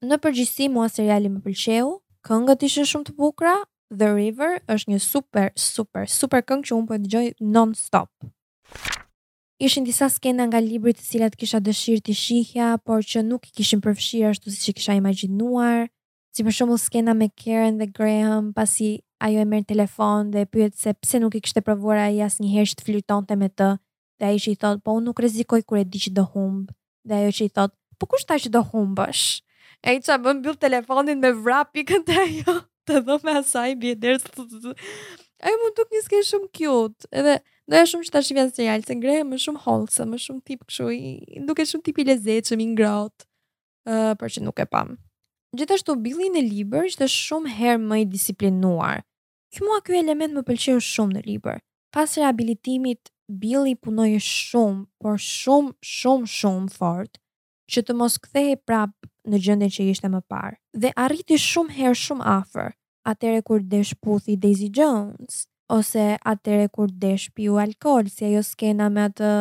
Në 0.02 0.22
përgjithësi 0.24 0.70
mua 0.74 0.90
seriali 0.92 1.30
më 1.32 1.42
pëlqeu. 1.48 1.98
Këngët 2.22 2.64
ishin 2.68 2.86
shumë 2.86 3.10
të 3.10 3.18
bukura, 3.18 3.58
The 3.92 4.08
River 4.16 4.62
është 4.72 4.94
një 4.96 5.00
super, 5.04 5.52
super, 5.60 6.06
super 6.08 6.42
këngë 6.48 6.64
që 6.70 6.76
unë 6.80 6.88
po 6.90 6.96
e 6.96 7.02
dëgjoj 7.04 7.24
non-stop. 7.56 8.30
Ishin 9.62 9.84
disa 9.86 10.08
skena 10.10 10.46
nga 10.48 10.62
libri 10.64 10.94
të 10.96 11.04
cilat 11.04 11.36
kisha 11.38 11.60
dëshirë 11.62 12.04
të 12.08 12.16
shihja, 12.16 12.70
por 12.88 13.04
që 13.04 13.22
nuk 13.28 13.46
i 13.46 13.52
kishin 13.60 13.82
përfshirë 13.84 14.30
ashtu 14.32 14.50
si 14.56 14.64
që 14.64 14.76
kisha 14.80 14.96
imaginuar, 14.98 15.90
si 16.32 16.46
për 16.48 16.56
shumë 16.62 16.80
skena 16.82 17.14
me 17.20 17.28
Karen 17.36 17.78
dhe 17.84 17.90
Graham, 17.92 18.54
pasi 18.56 19.02
ajo 19.20 19.44
e 19.44 19.46
merë 19.52 19.68
telefon 19.74 20.32
dhe 20.34 20.48
pyet 20.48 20.80
se 20.80 20.96
pse 20.96 21.20
nuk 21.20 21.36
i 21.38 21.44
kishte 21.44 21.62
provuar 21.62 22.00
ai 22.06 22.24
asnjëherë 22.26 22.48
një 22.48 22.56
herë 22.56 22.72
që 22.72 22.80
të 22.80 22.88
flirton 22.88 23.28
me 23.44 23.52
të, 23.52 23.70
dhe 24.24 24.26
ajo 24.32 24.42
që 24.48 24.52
i 24.56 24.58
thot, 24.64 24.82
po 24.88 24.96
unë 24.98 25.06
nuk 25.12 25.20
rezikoj 25.28 25.60
kur 25.68 25.82
e 25.84 25.86
di 25.86 26.00
që 26.08 26.16
do 26.22 26.26
dhe 26.40 27.14
ajo 27.20 27.32
që 27.38 27.44
i 27.44 27.52
thot, 27.60 27.76
po 28.00 28.08
kush 28.08 28.26
ta 28.26 28.40
që 28.40 28.50
do 28.56 28.64
humbësh? 28.72 29.28
E 29.84 30.00
i 30.00 30.00
që 30.00 30.58
telefonin 30.64 31.20
me 31.20 31.32
vrapi 31.44 31.84
këtë 31.92 32.18
ajo 32.28 32.62
të 32.88 33.00
dhe 33.06 33.16
me 33.26 33.34
asaj 33.42 33.74
bje 33.82 33.96
dërës 34.02 34.24
të 34.28 34.34
të 34.44 34.60
të 34.66 34.74
A 35.46 35.52
ju 35.52 35.58
mu 35.62 35.70
tuk 35.78 35.94
një 35.94 36.02
s'ke 36.06 36.22
shumë 36.30 36.48
cute 36.58 37.10
Edhe 37.20 37.36
do 37.70 37.78
e 37.80 37.86
shumë 37.92 38.08
që 38.08 38.14
ta 38.16 38.22
shqivja 38.26 38.46
së 38.50 38.56
serial 38.58 38.84
Se 38.88 38.96
ngrehe 38.98 39.26
më 39.28 39.40
shumë 39.46 39.62
holse, 39.68 40.06
më 40.10 40.20
shumë 40.26 40.42
tip 40.48 40.66
këshu 40.68 40.88
i, 40.90 41.04
Duke 41.48 41.66
shumë 41.70 41.86
tipi 41.88 42.04
i 42.04 42.08
lezet 42.10 42.50
që 42.50 42.58
mi 42.60 42.68
ngrot 42.74 43.26
uh, 43.90 44.14
Për 44.20 44.34
që 44.38 44.44
nuk 44.48 44.62
e 44.62 44.66
pam 44.74 44.96
Gjithashtu, 45.58 45.98
Billy 46.00 46.30
në 46.32 46.46
liber 46.48 46.88
ishte 46.88 47.08
shumë 47.12 47.52
herë 47.58 47.80
më 47.84 47.96
i 48.02 48.04
disiplinuar. 48.08 49.02
Kjo 49.52 49.66
mua 49.68 49.82
kjo 49.84 49.98
element 50.00 50.32
më 50.32 50.46
pëlqeu 50.48 50.78
shumë 50.80 51.18
në 51.18 51.24
liber. 51.26 51.58
Pas 51.92 52.14
rehabilitimit, 52.16 53.12
Billy 53.28 53.74
punoi 53.76 54.14
shumë, 54.30 54.86
por 55.04 55.20
shumë, 55.20 55.74
shumë, 55.84 56.30
shumë 56.34 56.72
fort 56.72 57.20
që 57.72 57.82
të 57.88 57.94
mos 57.96 58.16
kthehej 58.20 58.58
prap 58.68 58.94
në 59.32 59.40
gjendjen 59.46 59.72
që 59.78 59.86
ishte 59.94 60.10
më 60.12 60.20
parë. 60.32 60.58
Dhe 60.82 60.92
arriti 61.00 61.38
shumë 61.42 61.76
herë 61.80 62.00
shumë 62.04 62.26
afër, 62.34 62.72
atëherë 63.12 63.44
kur 63.48 63.62
desh 63.74 63.94
puthi 64.04 64.36
Daisy 64.44 64.68
Jones 64.76 65.46
ose 65.76 66.04
atëherë 66.28 66.68
kur 66.76 66.90
desh 67.06 67.30
piu 67.38 67.56
alkohol, 67.64 68.10
si 68.12 68.28
ajo 68.28 68.44
skena 68.48 68.90
me 68.94 69.08
atë 69.10 69.32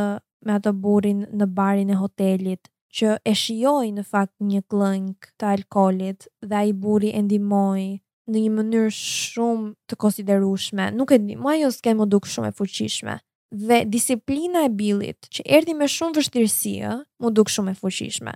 me 0.46 0.54
atë 0.56 0.70
burrin 0.84 1.18
në 1.36 1.46
barin 1.56 1.90
e 1.92 1.96
hotelit 2.00 2.70
që 2.96 3.18
e 3.28 3.34
shijoi 3.36 3.90
në 3.98 4.06
fakt 4.08 4.32
një 4.40 4.62
këngë 4.72 5.28
të 5.38 5.50
alkoolit 5.54 6.30
dhe 6.40 6.62
ai 6.62 6.70
burri 6.84 7.10
e 7.12 7.20
ndihmoi 7.26 7.84
në 8.30 8.44
një 8.46 8.52
mënyrë 8.56 8.92
shumë 8.96 9.68
të 9.90 9.98
konsiderueshme. 10.00 10.88
Nuk 10.96 11.12
e 11.12 11.18
mua 11.36 11.58
ajo 11.58 11.72
skenë 11.76 11.98
më 12.04 12.08
duk 12.14 12.30
shumë 12.32 12.52
e 12.52 12.56
fuqishme 12.60 13.16
dhe 13.52 13.82
disiplina 13.86 14.64
e 14.64 14.70
Billit 14.70 15.26
që 15.34 15.42
erdhi 15.58 15.74
me 15.74 15.86
shumë 15.90 16.18
vështirësi, 16.20 16.74
mu 17.20 17.30
duk 17.34 17.50
shumë 17.50 17.74
e 17.74 17.78
fuqishme. 17.80 18.34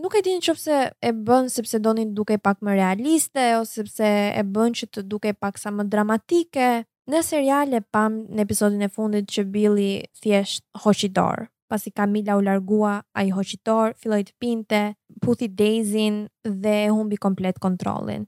Nuk 0.00 0.14
e 0.14 0.22
di 0.22 0.36
nëse 0.36 0.76
e 1.02 1.12
bën 1.26 1.48
sepse 1.50 1.80
donin 1.82 2.12
duke 2.14 2.36
pak 2.38 2.60
më 2.62 2.74
realiste 2.78 3.44
ose 3.58 3.74
sepse 3.80 4.10
e 4.38 4.42
bën 4.46 4.76
që 4.80 4.86
të 4.92 5.02
duke 5.10 5.32
pak 5.34 5.58
sa 5.58 5.72
më 5.74 5.88
dramatike. 5.90 6.68
Në 7.10 7.22
serial 7.26 7.72
e 7.74 7.80
pam 7.90 8.20
në 8.30 8.44
episodin 8.44 8.84
e 8.86 8.88
fundit 8.94 9.26
që 9.32 9.46
Billy 9.50 9.94
thjesht 10.20 10.62
hoqi 10.84 11.08
Pasi 11.70 11.90
Camila 11.92 12.34
u 12.36 12.40
largua, 12.42 13.02
ai 13.14 13.28
i 13.30 13.56
dorë, 13.64 13.94
filloi 13.96 14.24
të 14.24 14.32
pinte, 14.40 14.94
puthi 15.22 15.46
Daisyn 15.48 16.26
dhe 16.44 16.90
humbi 16.90 17.16
komplet 17.16 17.58
kontrollin. 17.60 18.26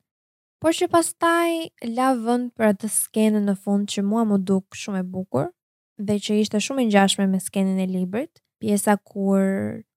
Por 0.61 0.71
që 0.73 0.87
pastaj 0.91 1.69
la 1.91 2.15
vënd 2.15 2.51
për 2.57 2.65
atë 2.73 2.87
skenë 2.89 3.41
në 3.43 3.57
fund 3.65 3.89
që 3.91 4.03
mua 4.03 4.23
më 4.25 4.39
duk 4.47 4.75
shumë 4.77 5.01
e 5.01 5.03
bukur, 5.03 5.49
dhe 6.07 6.17
që 6.25 6.37
ishte 6.43 6.61
shumë 6.67 6.85
i 6.85 6.87
ngjashme 6.91 7.27
me 7.33 7.39
skenën 7.41 7.79
e 7.83 7.87
librit, 7.91 8.41
pjesa 8.63 8.95
kur 9.11 9.43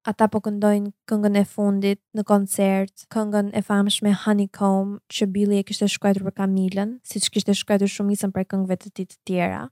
ata 0.09 0.27
po 0.29 0.41
këndojnë 0.45 0.91
këngën 1.09 1.37
e 1.41 1.45
fundit 1.53 1.99
në 2.17 2.23
koncert, 2.29 3.05
këngën 3.15 3.49
e 3.57 3.61
famshme 3.65 4.13
Honeycomb, 4.25 4.99
që 5.13 5.27
Billy 5.35 5.61
e 5.61 5.65
kishte 5.67 5.87
shkruar 5.89 6.19
për 6.27 6.35
Camilën, 6.43 6.93
siç 7.09 7.29
kishte 7.33 7.55
shkruar 7.57 7.85
shumë 7.95 8.13
isën 8.17 8.33
për 8.35 8.45
këngëve 8.53 8.77
të 8.83 8.93
tij 8.97 9.07
të 9.13 9.17
tjera, 9.29 9.63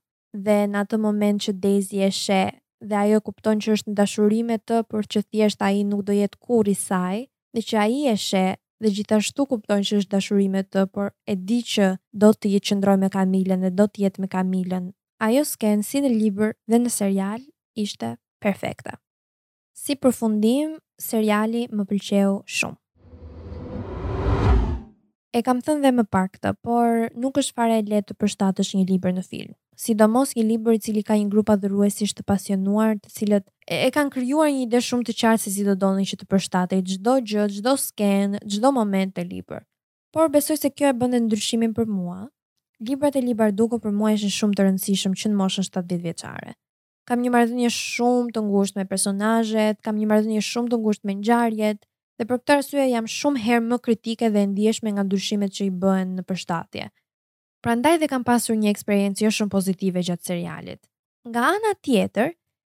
dhe 0.45 0.57
në 0.73 0.81
atë 0.85 1.01
moment 1.05 1.45
që 1.45 1.53
Daisy 1.65 2.01
e 2.01 2.09
sheh 2.23 2.53
dhe 2.83 2.97
ajo 3.03 3.21
kupton 3.29 3.61
që 3.63 3.77
është 3.77 3.91
në 3.93 3.97
dashuri 4.01 4.41
me 4.49 4.57
të, 4.59 4.81
por 4.89 5.05
që 5.05 5.23
thjesht 5.29 5.61
ai 5.67 5.83
nuk 5.91 6.01
do 6.09 6.15
jetë 6.17 6.39
kurrë 6.43 6.73
i 6.73 6.79
saj, 6.83 7.21
dhe 7.55 7.65
që 7.69 7.77
ai 7.85 8.01
e 8.11 8.15
sheh 8.27 8.55
dhe 8.83 8.91
gjithashtu 8.97 9.45
kupton 9.53 9.85
që 9.87 10.01
është 10.01 10.15
dashuri 10.17 10.49
me 10.51 10.65
të, 10.65 10.87
por 10.91 11.13
e 11.31 11.37
di 11.37 11.61
që 11.69 11.93
do 12.25 12.33
të 12.35 12.51
jetë 12.57 12.71
qëndroj 12.71 12.97
me 13.05 13.11
Camilën 13.13 13.63
dhe 13.63 13.71
do 13.79 13.85
të 13.87 14.07
jetë 14.07 14.25
me 14.25 14.33
Camilën 14.33 14.91
ajo 15.21 15.43
skenë 15.45 15.85
si 15.85 16.01
në 16.01 16.11
liber 16.13 16.53
dhe 16.69 16.79
në 16.81 16.89
serial 16.91 17.41
ishte 17.77 18.15
perfekta. 18.41 18.97
Si 19.73 19.95
për 19.97 20.13
fundim, 20.15 20.77
seriali 20.99 21.65
më 21.71 21.85
pëlqeu 21.89 22.41
shumë. 22.45 22.77
E 25.33 25.41
kam 25.41 25.63
thënë 25.65 25.81
dhe 25.81 25.89
më 25.97 26.03
pak 26.13 26.35
këtë, 26.35 26.51
por 26.61 27.07
nuk 27.17 27.39
është 27.41 27.55
fare 27.57 27.79
e 27.81 27.85
lehtë 27.89 28.11
të 28.11 28.15
përshtatësh 28.21 28.75
një 28.77 28.83
libër 28.91 29.15
në 29.17 29.23
film. 29.25 29.55
Sidomos 29.73 30.35
një 30.37 30.43
libër 30.51 30.75
i 30.77 30.81
cili 30.85 31.01
ka 31.01 31.15
një 31.17 31.31
grup 31.33 31.49
adhuruesish 31.49 32.13
të 32.13 32.21
pasionuar, 32.29 32.99
të 33.01 33.09
cilët 33.09 33.47
e, 33.65 33.79
e 33.87 33.89
kanë 33.95 34.13
krijuar 34.13 34.51
një 34.53 34.67
ide 34.67 34.81
shumë 34.85 35.07
të 35.07 35.15
qartë 35.17 35.41
se 35.47 35.55
si 35.55 35.65
do 35.65 35.73
donin 35.73 36.05
që 36.05 36.19
të 36.21 36.29
përshtatej 36.29 36.83
çdo 36.91 37.15
gjë, 37.25 37.47
çdo 37.55 37.73
skenë, 37.81 38.43
çdo 38.45 38.71
moment 38.77 39.15
të 39.17 39.25
librit. 39.31 39.65
Por 40.13 40.29
besoj 40.29 40.59
se 40.61 40.69
kjo 40.69 40.91
e 40.93 40.97
bën 41.01 41.17
ndryshimin 41.25 41.73
për 41.73 41.89
mua, 41.89 42.27
Librat 42.89 43.15
e 43.15 43.21
Libar 43.21 43.51
Duko 43.55 43.77
për 43.79 43.93
mua 43.95 44.11
ishin 44.17 44.31
shumë 44.33 44.57
të 44.57 44.63
rëndësishëm 44.65 45.13
që 45.19 45.29
në 45.31 45.37
moshën 45.39 45.65
70 45.69 45.99
vjeçare. 46.03 46.53
Kam 47.07 47.21
një 47.23 47.31
mardhënje 47.35 47.69
shumë 47.75 48.33
të 48.35 48.41
ngusht 48.47 48.79
me 48.79 48.83
personajet, 48.89 49.79
kam 49.85 49.99
një 50.01 50.07
mardhënje 50.11 50.43
shumë 50.47 50.71
të 50.73 50.79
ngusht 50.81 51.03
me 51.07 51.15
njarjet, 51.21 51.79
dhe 52.19 52.27
për 52.27 52.41
këtë 52.41 52.57
arsye 52.57 52.87
jam 52.93 53.07
shumë 53.15 53.43
herë 53.45 53.65
më 53.69 53.79
kritike 53.87 54.29
dhe 54.35 54.43
ndjeshme 54.51 54.93
nga 54.97 55.05
ndryshimet 55.07 55.55
që 55.57 55.67
i 55.69 55.73
bëhen 55.83 56.11
në 56.17 56.25
përshtatje. 56.31 56.89
Prandaj 57.63 57.99
dhe 58.03 58.09
kam 58.11 58.27
pasur 58.27 58.59
një 58.59 58.71
eksperiencë 58.75 59.25
jo 59.27 59.33
shumë 59.37 59.53
pozitive 59.55 60.03
gjatë 60.09 60.25
serialit. 60.31 60.81
Nga 61.27 61.45
ana 61.53 61.73
tjetër, 61.87 62.33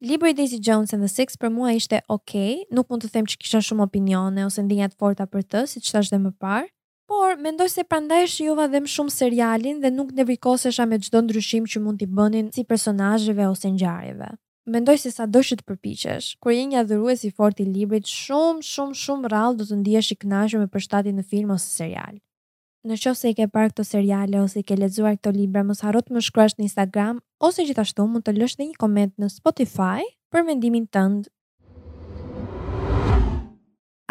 Libri 0.06 0.36
Daisy 0.38 0.60
Jones 0.60 0.94
and 0.94 1.02
the 1.06 1.10
Six 1.10 1.38
për 1.42 1.50
mua 1.58 1.74
ishte 1.78 2.04
okay, 2.14 2.62
nuk 2.74 2.92
mund 2.94 3.02
të 3.06 3.10
them 3.16 3.26
që 3.30 3.42
kisha 3.42 3.64
shumë 3.70 3.88
opinione 3.90 4.46
ose 4.50 4.62
ndjenja 4.66 4.92
të 4.94 5.02
forta 5.02 5.26
për 5.34 5.48
të, 5.50 5.66
siç 5.74 5.94
thash 5.94 6.14
dhe 6.14 6.22
më 6.28 6.34
parë, 6.44 6.70
Por, 7.08 7.38
mendoj 7.38 7.70
se 7.70 7.84
prandaj 7.88 8.26
shijova 8.34 8.66
dhe 8.72 8.80
më 8.84 8.90
shumë 8.96 9.14
serialin 9.14 9.82
dhe 9.82 9.92
nuk 9.94 10.10
nevrikosesha 10.18 10.86
me 10.90 10.98
gjdo 11.06 11.22
ndryshim 11.26 11.66
që 11.72 11.78
mund 11.84 12.00
t'i 12.02 12.08
bënin 12.18 12.48
si 12.56 12.64
personazheve 12.72 13.46
ose 13.50 13.70
ngjarjeve. 13.76 14.30
Mendoj 14.74 14.98
se 15.04 15.12
sa 15.14 15.28
që 15.30 15.58
të 15.60 15.64
përpichesh, 15.70 16.28
kur 16.42 16.52
je 16.56 16.64
një 16.72 16.80
adhurues 16.82 17.22
i 17.22 17.30
fortë 17.38 17.62
i 17.64 17.66
librit, 17.76 18.06
shumë, 18.10 18.66
shumë, 18.72 18.96
shumë 19.04 19.30
rral 19.30 19.54
do 19.60 19.66
të 19.70 19.76
ndihesh 19.84 20.10
i 20.12 20.18
kënaqur 20.24 20.58
me 20.64 20.70
përshtatin 20.76 21.20
në 21.22 21.24
film 21.34 21.54
ose 21.58 21.70
serial. 21.76 22.16
Në 22.90 22.98
qofë 23.04 23.20
se 23.20 23.30
i 23.30 23.36
ke 23.42 23.48
parë 23.54 23.70
këto 23.74 23.84
seriale 23.92 24.42
ose 24.42 24.60
i 24.60 24.66
ke 24.66 24.78
lezuar 24.82 25.18
këto 25.20 25.30
libra, 25.38 25.62
mos 25.70 25.86
harot 25.86 26.10
të 26.10 26.18
më 26.18 26.26
shkrasht 26.26 26.58
në 26.58 26.66
Instagram 26.70 27.22
ose 27.50 27.66
gjithashtu 27.70 28.08
mund 28.16 28.26
të 28.26 28.34
lësh 28.40 28.58
dhe 28.58 28.70
një 28.72 28.82
koment 28.82 29.14
në 29.22 29.30
Spotify 29.38 30.02
për 30.34 30.50
mendimin 30.50 30.90
tëndë 30.96 31.30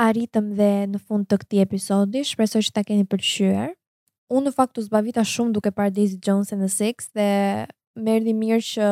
arritëm 0.01 0.49
dhe 0.59 0.69
në 0.91 1.01
fund 1.07 1.29
të 1.31 1.39
këti 1.43 1.63
episodi, 1.63 2.23
shpresoj 2.27 2.63
që 2.69 2.75
ta 2.77 2.83
keni 2.87 3.07
përshyër. 3.09 3.75
Unë 4.35 4.51
në 4.51 4.55
faktu 4.57 4.83
zbavita 4.87 5.23
shumë 5.27 5.55
duke 5.55 5.71
parë 5.77 5.95
Daisy 5.97 6.19
Jones 6.23 6.53
and 6.55 6.65
the 6.65 6.71
Six 6.73 7.11
dhe 7.15 7.29
më 8.05 8.17
erdi 8.19 8.33
mirë 8.35 8.63
që 8.69 8.89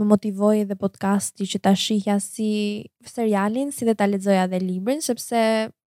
më 0.00 0.06
motivoi 0.06 0.60
edhe 0.62 0.76
podcasti 0.78 1.48
që 1.50 1.58
ta 1.66 1.72
shihja 1.74 2.14
si 2.22 2.50
serialin, 3.04 3.72
si 3.74 3.88
dhe 3.88 3.96
ta 3.98 4.06
lexoja 4.06 4.44
dhe 4.52 4.60
librin, 4.62 5.02
sepse 5.02 5.40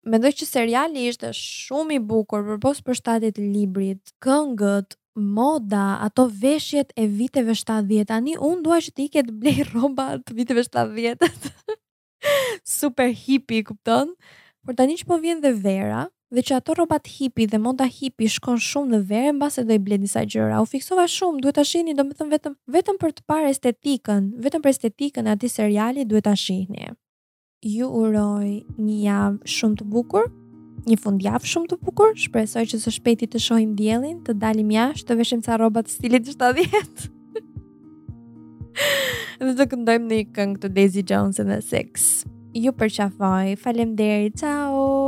mendoj 0.09 0.31
që 0.39 0.47
seriali 0.49 1.03
ishte 1.11 1.29
shumë 1.37 1.99
i 1.99 2.01
bukur 2.01 2.55
posë 2.63 2.85
për 2.87 2.97
shtatit 2.97 3.37
i 3.37 3.45
librit, 3.53 4.01
këngët, 4.25 4.97
moda, 5.35 5.99
ato 6.07 6.25
veshjet 6.33 6.91
e 6.97 7.05
viteve 7.05 7.53
70. 7.53 8.09
Tani 8.09 8.35
unë 8.39 8.65
dua 8.65 8.81
që 8.81 8.95
të 8.95 9.05
iket 9.07 9.31
blej 9.43 9.67
rroba 9.69 10.15
të 10.25 10.37
viteve 10.39 10.63
70. 10.65 11.27
Super 12.81 13.11
hippie, 13.13 13.61
kupton? 13.69 14.15
por 14.65 14.77
tani 14.77 14.95
që 14.99 15.07
po 15.09 15.17
vjen 15.21 15.41
dhe 15.41 15.51
vera, 15.57 16.07
dhe 16.31 16.41
që 16.47 16.55
ato 16.59 16.73
rrobat 16.77 17.07
hipi 17.17 17.45
dhe 17.49 17.57
moda 17.59 17.87
hipi 17.91 18.27
shkon 18.29 18.59
shumë 18.61 18.93
në 18.93 18.99
verë 19.09 19.31
mbase 19.35 19.63
do 19.67 19.73
i 19.75 19.81
blet 19.81 20.03
disa 20.03 20.21
gjëra. 20.23 20.59
U 20.63 20.67
fiksova 20.69 21.07
shumë, 21.11 21.41
duhet 21.43 21.57
ta 21.59 21.65
shihni 21.67 21.95
domethën 21.97 22.29
vetëm 22.31 22.55
vetëm 22.75 22.99
për 23.01 23.15
të 23.17 23.25
parë 23.29 23.49
estetikën, 23.55 24.29
vetëm 24.45 24.63
për 24.63 24.73
estetikën 24.75 25.27
e 25.29 25.33
atij 25.33 25.53
seriali 25.57 26.05
duhet 26.07 26.27
ta 26.29 26.35
shihni. 26.39 26.91
Ju 27.67 27.89
uroj 28.03 28.51
një 28.81 28.97
javë 29.05 29.51
shumë 29.57 29.81
të 29.81 29.87
bukur, 29.93 30.29
një 30.89 30.97
fundjavë 31.03 31.51
shumë 31.53 31.71
të 31.73 31.79
bukur. 31.85 32.13
Shpresoj 32.23 32.63
që 32.71 32.79
së 32.85 32.93
shpejti 32.99 33.27
të 33.33 33.41
shohim 33.47 33.75
diellin, 33.77 34.21
të 34.25 34.37
dalim 34.41 34.71
jashtë, 34.73 35.09
të 35.11 35.19
veshim 35.19 35.43
ca 35.45 35.57
rrobat 35.59 35.91
stilit 35.93 36.29
70. 36.31 37.09
dhe 39.45 39.55
të 39.57 39.67
këndojmë 39.73 40.09
një 40.13 40.21
këngë 40.37 40.61
të 40.63 40.73
Daisy 40.77 41.03
Jones 41.11 41.41
and 41.43 41.51
the 41.53 41.61
Six 41.61 42.13
ju 42.53 42.71
përqafoj. 42.79 43.55
Falem 43.63 43.95
deri, 43.95 44.31
ciao! 44.35 45.00